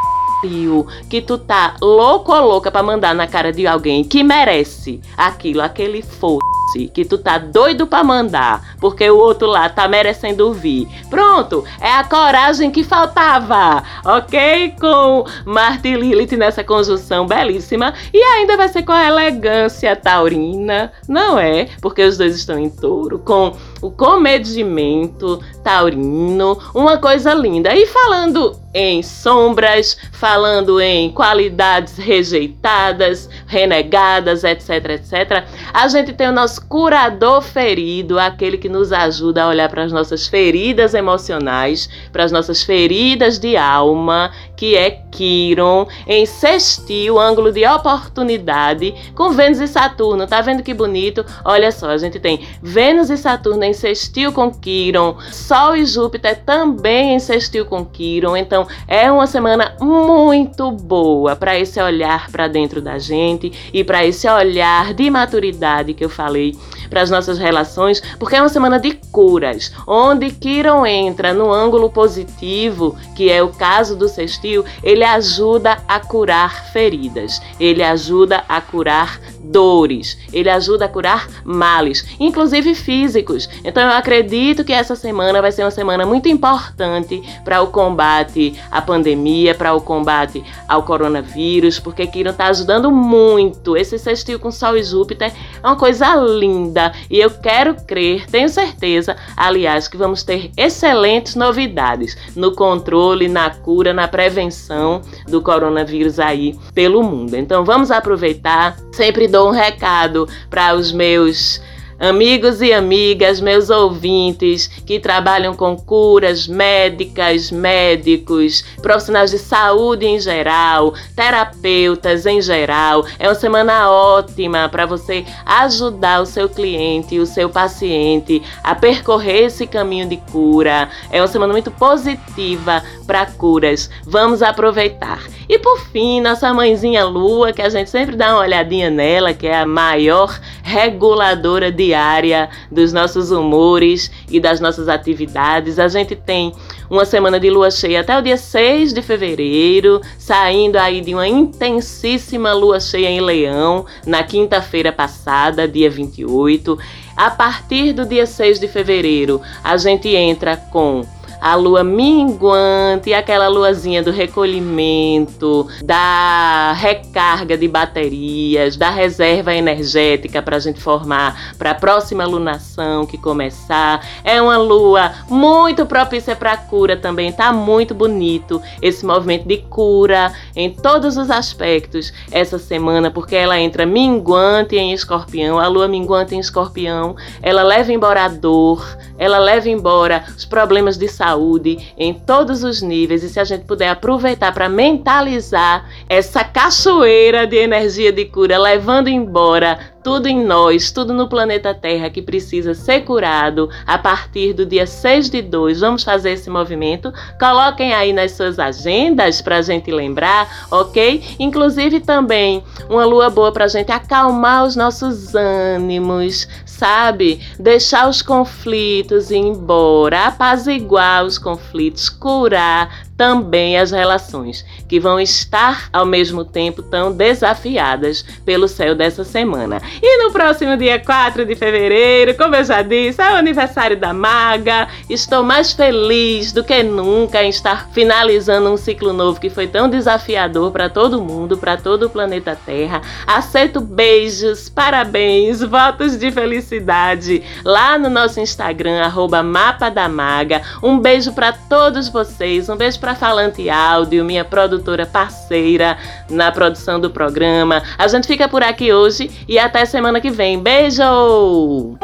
que 1.09 1.21
tu 1.21 1.39
tá 1.39 1.77
louco 1.81 2.33
ou 2.33 2.47
louca 2.47 2.71
pra 2.71 2.83
mandar 2.83 3.15
na 3.15 3.27
cara 3.27 3.53
de 3.53 3.67
alguém 3.67 4.05
que 4.05 4.23
merece 4.23 5.01
aquilo, 5.17 5.63
aquele 5.63 6.03
foda 6.03 6.45
que 6.93 7.05
tu 7.05 7.17
tá 7.17 7.39
doido 7.39 7.87
para 7.87 8.05
mandar, 8.05 8.77
porque 8.79 9.09
o 9.09 9.17
outro 9.17 9.47
lá 9.47 9.69
tá 9.69 9.89
merecendo 9.89 10.47
ouvir. 10.47 10.87
Pronto, 11.09 11.65
é 11.81 11.91
a 11.91 12.05
coragem 12.05 12.71
que 12.71 12.85
faltava, 12.85 13.83
ok? 14.05 14.75
Com 14.79 15.25
Marte 15.45 15.89
e 15.89 15.95
Lilith 15.95 16.37
nessa 16.37 16.63
conjunção 16.63 17.27
belíssima 17.27 17.95
e 18.13 18.19
ainda 18.19 18.57
vai 18.57 18.69
ser 18.69 18.83
com 18.83 18.93
a 18.93 19.07
elegância 19.07 19.95
taurina, 19.97 20.93
não 21.09 21.39
é? 21.39 21.69
Porque 21.81 22.03
os 22.03 22.19
dois 22.19 22.35
estão 22.37 22.59
em 22.59 22.69
touro, 22.69 23.19
com 23.21 23.57
o 23.81 23.91
comedimento 23.91 25.41
taurino, 25.63 26.59
uma 26.75 26.99
coisa 26.99 27.35
linda. 27.35 27.75
E 27.75 27.87
falando 27.87 28.59
em 28.73 29.03
sombras, 29.03 29.97
falando 30.13 30.79
em 30.81 31.11
qualidades 31.11 31.97
rejeitadas, 31.97 33.29
renegadas, 33.47 34.45
etc, 34.45 34.91
etc, 34.91 35.45
a 35.73 35.89
gente 35.89 36.13
tem 36.13 36.29
o 36.29 36.33
nosso 36.33 36.67
curador 36.67 37.41
ferido, 37.41 38.19
aquele 38.19 38.59
que 38.59 38.69
nos 38.69 38.93
ajuda 38.93 39.45
a 39.45 39.49
olhar 39.49 39.69
para 39.71 39.85
as 39.85 39.93
nossas 39.93 40.27
feridas 40.27 40.93
emocionais, 40.93 41.89
para 42.13 42.25
as 42.25 42.33
nossas 42.33 42.63
feridas 42.63 43.39
de 43.39 43.57
alma, 43.57 44.31
que 44.57 44.75
é 44.77 44.91
Quiron, 44.91 45.87
em 46.07 46.27
sextil, 46.27 47.19
ângulo 47.19 47.53
de 47.53 47.67
oportunidade, 47.67 48.95
com 49.15 49.31
Vênus 49.31 49.61
e 49.61 49.69
Saturno. 49.69 50.27
Tá 50.27 50.41
vendo 50.41 50.63
que 50.63 50.75
bonito? 50.75 51.25
Olha 51.45 51.71
só, 51.71 51.91
a 51.91 51.99
gente 51.99 52.19
tem 52.19 52.47
Vênus 52.63 53.11
e 53.11 53.17
Saturno 53.17 53.65
em 53.65 53.73
sextil 53.73 54.33
com 54.33 54.51
Quiron, 54.51 55.17
Sol 55.31 55.77
e 55.77 55.85
Júpiter 55.85 56.43
também 56.45 57.15
em 57.15 57.19
sextil 57.19 57.67
com 57.67 57.85
Quiron. 57.85 58.37
Então, 58.37 58.67
é 58.89 59.11
uma 59.11 59.27
semana 59.27 59.75
muito 59.81 60.71
boa 60.71 61.37
para 61.37 61.59
esse 61.59 61.81
olhar 61.81 62.31
para 62.31 62.49
dentro 62.49 62.81
da 62.81 62.99
gente 62.99 63.53
e 63.73 63.85
para 63.85 64.05
esse 64.07 64.29
olhar 64.29 64.95
de 64.95 65.11
maturidade 65.11 65.95
que 65.95 66.05
eu 66.05 66.11
falei 66.11 66.57
para 66.89 67.03
as 67.03 67.11
nossas 67.11 67.39
relações, 67.39 68.01
porque 68.19 68.37
é 68.37 68.41
uma 68.41 68.49
semana 68.49 68.79
de 68.79 68.93
curas, 69.11 69.73
onde 69.87 70.31
Quiron 70.31 70.87
entra 70.87 71.35
no 71.35 71.53
ângulo 71.53 71.91
positivo, 71.91 72.97
que 73.17 73.31
é 73.31 73.43
o 73.43 73.49
caso 73.49 73.97
do 73.97 74.09
sextil, 74.09 74.46
ele 74.83 75.05
ajuda 75.05 75.79
a 75.89 76.01
curar 76.01 76.73
feridas, 76.73 77.41
ele 77.59 77.83
ajuda 77.83 78.45
a 78.49 78.61
curar 78.61 79.21
dores, 79.51 80.19
ele 80.33 80.51
ajuda 80.51 80.85
a 80.85 80.89
curar 80.89 81.29
males, 81.45 82.05
inclusive 82.19 82.75
físicos. 82.75 83.49
Então 83.65 83.83
eu 83.83 83.91
acredito 83.91 84.65
que 84.65 84.73
essa 84.73 84.97
semana 84.97 85.41
vai 85.41 85.53
ser 85.53 85.63
uma 85.63 85.71
semana 85.71 86.05
muito 86.05 86.29
importante 86.29 87.23
para 87.45 87.63
o 87.63 87.69
combate 87.69 88.59
à 88.71 88.83
pandemia, 88.83 89.55
para 89.55 89.75
o 89.75 89.81
combate 89.81 90.43
ao 90.69 90.83
coronavírus, 90.83 91.79
porque 91.79 92.07
Quiron 92.07 92.31
está 92.31 92.47
ajudando 92.47 92.91
muito. 92.91 93.77
Esse 93.77 93.99
sextil 93.99 94.39
com 94.39 94.51
Sol 94.51 94.77
e 94.77 94.83
Júpiter 94.83 95.33
é 95.63 95.67
uma 95.67 95.77
coisa 95.77 96.15
linda 96.17 96.93
e 97.11 97.19
eu 97.19 97.31
quero 97.31 97.75
crer, 97.87 98.27
tenho 98.27 98.49
certeza, 98.49 99.17
aliás, 99.37 99.89
que 99.89 99.97
vamos 99.97 100.23
ter 100.23 100.51
excelentes 100.57 101.35
novidades 101.35 102.17
no 102.35 102.55
controle, 102.55 103.29
na 103.29 103.51
cura, 103.51 103.93
na 103.93 104.09
prevenção 104.09 105.03
do 105.29 105.41
coronavírus 105.41 106.19
aí 106.19 106.59
pelo 106.75 107.03
mundo. 107.03 107.35
Então 107.35 107.65
vamos 107.65 107.91
aproveitar, 107.91 108.77
sempre 108.93 109.29
dou 109.37 109.51
um 109.51 109.53
recado 109.53 110.27
para 110.49 110.75
os 110.75 110.91
meus 110.91 111.61
Amigos 111.99 112.61
e 112.61 112.75
amigas, 112.75 113.41
meus 113.41 113.71
ouvintes 113.71 114.67
que 114.67 115.01
trabalham 115.01 115.57
com 115.57 115.75
curas 115.75 116.47
médicas, 116.47 117.51
médicos, 117.51 118.63
profissionais 118.83 119.31
de 119.31 119.39
saúde 119.39 120.05
em 120.05 120.21
geral, 120.21 120.93
terapeutas 121.17 122.27
em 122.27 122.43
geral, 122.43 123.07
é 123.19 123.27
uma 123.27 123.35
semana 123.35 123.91
ótima 123.91 124.69
para 124.69 124.85
você 124.85 125.25
ajudar 125.47 126.21
o 126.21 126.27
seu 126.27 126.51
cliente, 126.51 127.19
o 127.19 127.25
seu 127.25 127.49
paciente 127.49 128.43
a 128.63 128.75
percorrer 128.75 129.47
esse 129.47 129.67
caminho 129.67 130.07
de 130.07 130.19
cura. 130.19 130.91
É 131.11 131.23
uma 131.23 131.29
semana 131.29 131.55
muito 131.55 131.71
positiva 131.71 132.83
para 133.07 133.25
curas. 133.25 133.89
Vamos 134.05 134.43
aproveitar. 134.43 135.23
E 135.49 135.59
por 135.59 135.81
fim, 135.87 136.21
nossa 136.21 136.53
mãezinha 136.53 137.05
Lua, 137.05 137.53
que 137.53 137.63
a 137.63 137.69
gente 137.69 137.89
sempre 137.89 138.17
dá 138.17 138.35
uma 138.35 138.43
olhadinha 138.43 138.91
nela, 138.91 139.33
que 139.33 139.47
é 139.47 139.57
a 139.57 139.65
maior 139.65 140.39
reguladora 140.63 141.71
diária 141.87 142.49
dos 142.71 142.93
nossos 142.93 143.31
humores 143.31 144.11
e 144.29 144.41
das 144.41 144.61
nossas 144.61 144.89
atividades. 144.89 145.79
A 145.79 145.89
gente 145.89 146.17
tem 146.17 146.53
uma 146.91 147.05
semana 147.05 147.39
de 147.39 147.49
lua 147.49 147.71
cheia 147.71 148.01
até 148.01 148.19
o 148.19 148.23
dia 148.23 148.37
6 148.37 148.93
de 148.93 149.03
fevereiro, 149.03 150.01
saindo 150.19 150.77
aí 150.77 151.01
de 151.01 151.15
uma 151.15 151.29
intensíssima 151.29 152.53
lua 152.53 152.81
cheia 152.81 153.09
em 153.09 153.21
Leão 153.21 153.87
na 154.05 154.23
quinta-feira 154.23 154.93
passada, 154.93 155.69
dia 155.69 155.91
28. 155.91 156.79
A 157.17 157.31
partir 157.31 157.93
do 157.93 158.05
dia 158.05 158.27
6 158.27 158.61
de 158.61 158.69
fevereiro, 158.69 159.41
a 159.63 159.77
gente 159.77 160.09
entra 160.09 160.57
com 160.57 161.05
a 161.41 161.55
lua 161.55 161.85
minguante, 161.85 163.13
aquela 163.13 163.49
luazinha 163.49 164.03
do 164.03 164.11
recolhimento, 164.11 165.67
da 165.85 166.73
recarga 166.73 167.57
de 167.57 167.69
baterias, 167.69 168.77
da 168.77 168.91
reserva 168.91 169.55
energética 169.55 170.41
para 170.43 170.57
a 170.57 170.61
gente 170.61 170.81
formar 170.81 171.55
para 171.59 171.73
a 171.73 171.75
próxima 171.75 172.25
lunação 172.25 173.07
que 173.07 173.19
começar. 173.19 174.05
É 174.25 174.41
uma 174.41 174.57
lua 174.57 175.13
muito 175.29 175.87
propícia 175.87 176.35
para 176.35 176.57
cura 176.57 176.97
também, 176.97 177.33
tá 177.33 177.53
muito 177.53 177.95
bonito 177.95 178.61
esse 178.81 179.05
movimento 179.05 179.47
de 179.47 179.59
cura 179.59 180.33
em 180.55 180.71
todos 180.71 181.17
os 181.17 181.31
aspectos 181.31 182.13
essa 182.31 182.59
semana, 182.59 183.11
porque 183.11 183.37
ela 183.37 183.61
entra 183.61 183.87
minguante 183.87 184.77
em 184.77 184.93
escorpião, 184.93 185.59
a 185.59 185.69
lua 185.69 185.87
minguante 185.87 186.35
em 186.35 186.41
escorpião, 186.41 187.15
ela 187.43 187.63
leva 187.63 187.93
embora 187.93 188.25
a 188.25 188.29
dor, 188.29 188.85
ela 189.19 189.39
leva 189.39 189.69
embora 189.69 190.25
os 190.37 190.45
problemas 190.45 190.97
de 190.97 191.09
saúde 191.09 191.26
saúde 191.27 191.93
em 191.99 192.15
todos 192.15 192.63
os 192.63 192.81
níveis 192.81 193.25
e 193.25 193.29
se 193.29 193.41
a 193.41 193.45
gente 193.45 193.65
puder 193.65 193.89
aproveitar 193.89 194.53
para 194.55 194.69
mentalizar 194.69 195.85
essa 196.09 196.45
cachoeira 196.45 197.47
de 197.47 197.57
energia 197.57 198.13
de 198.13 198.25
cura, 198.27 198.57
levando 198.57 199.09
embora 199.09 199.97
tudo 200.07 200.29
em 200.29 200.45
nós, 200.45 200.93
tudo 200.93 201.13
no 201.13 201.29
planeta 201.29 201.75
Terra 201.75 202.09
que 202.09 202.23
precisa 202.23 202.75
ser 202.75 203.01
curado 203.01 203.69
a 203.85 203.99
partir 203.99 204.53
do 204.53 204.65
dia 204.65 204.87
6 204.87 205.29
de 205.29 205.43
2. 205.43 205.81
Vamos 205.81 206.05
fazer 206.05 206.31
esse 206.31 206.49
movimento. 206.49 207.13
Coloquem 207.41 207.93
aí 207.93 208.13
nas 208.13 208.31
suas 208.31 208.61
agendas 208.61 209.43
para 209.43 209.57
a 209.57 209.63
gente 209.63 209.91
lembrar, 209.91 210.69
ok? 210.71 211.25
Inclusive 211.41 211.99
também 211.99 212.63
uma 212.89 213.05
lua 213.05 213.29
boa 213.29 213.51
para 213.51 213.65
a 213.65 213.69
gente 213.69 213.91
acalmar 213.91 214.65
os 214.65 214.77
nossos 214.77 215.35
ânimos, 215.35 216.47
sabe? 216.77 217.41
Deixar 217.59 218.09
os 218.09 218.23
conflitos 218.23 219.31
ir 219.31 219.37
embora, 219.37 220.27
apaziguar 220.27 221.25
os 221.25 221.39
conflitos, 221.39 222.09
curar, 222.09 223.06
também 223.17 223.79
as 223.79 223.91
relações, 223.91 224.65
que 224.89 225.01
vão 225.01 225.19
estar 225.19 225.89
ao 225.93 226.05
mesmo 226.05 226.45
tempo 226.45 226.83
tão 226.83 227.11
desafiadas 227.11 228.23
pelo 228.45 228.69
céu 228.69 228.95
dessa 228.95 229.25
semana. 229.25 229.81
E 230.03 230.23
no 230.23 230.31
próximo 230.31 230.77
dia 230.77 230.99
4 230.99 231.45
de 231.45 231.55
fevereiro, 231.57 232.35
como 232.35 232.55
eu 232.55 232.65
já 232.65 232.83
disse, 232.83 233.23
é 233.23 233.33
o 233.33 233.37
aniversário 233.37 233.97
da 233.97 234.13
Maga. 234.13 234.89
Estou 235.09 235.43
mais 235.43 235.73
feliz 235.73 236.53
do 236.53 236.63
que 236.63 236.83
nunca 236.83 237.43
em 237.43 237.49
estar 237.49 237.89
finalizando 237.91 238.71
um 238.71 238.77
ciclo 238.77 239.13
novo 239.13 239.41
que 239.41 239.49
foi 239.49 239.67
tão 239.67 239.89
desafiador 239.89 240.71
para 240.71 240.89
todo 240.91 241.23
mundo, 241.23 241.57
para 241.57 241.77
todo 241.77 242.07
o 242.07 242.11
planeta 242.11 242.57
Terra. 242.67 243.01
Aceito 243.27 243.81
beijos, 243.81 244.69
parabéns, 244.69 245.63
votos 245.63 246.19
de 246.19 246.31
felicidade 246.31 247.43
lá 247.65 247.99
no 247.99 248.11
nosso 248.11 248.41
Instagram, 248.41 249.01
arroba 249.01 249.43
Mapa 249.43 249.89
da 249.89 250.09
Maga. 250.09 250.63
Um 250.83 250.99
beijo 250.99 251.33
para 251.33 251.53
todos 251.53 252.09
vocês, 252.09 252.69
um 252.69 252.77
beijo 252.77 252.99
para 253.07 253.15
Falante 253.15 253.71
Áudio, 253.71 254.25
minha 254.25 254.45
produtora 254.45 255.07
parceira 255.07 255.97
na 256.29 256.51
produção 256.51 256.99
do 256.99 257.09
programa. 257.09 257.81
A 257.97 258.09
gente 258.09 258.27
fica 258.27 258.49
por 258.49 258.65
aqui 258.65 258.93
hoje 258.93 259.31
e 259.47 259.61
até 259.61 259.85
semana 259.85 260.21
que 260.21 260.29
vem. 260.29 260.59
Beijo! 260.59 261.97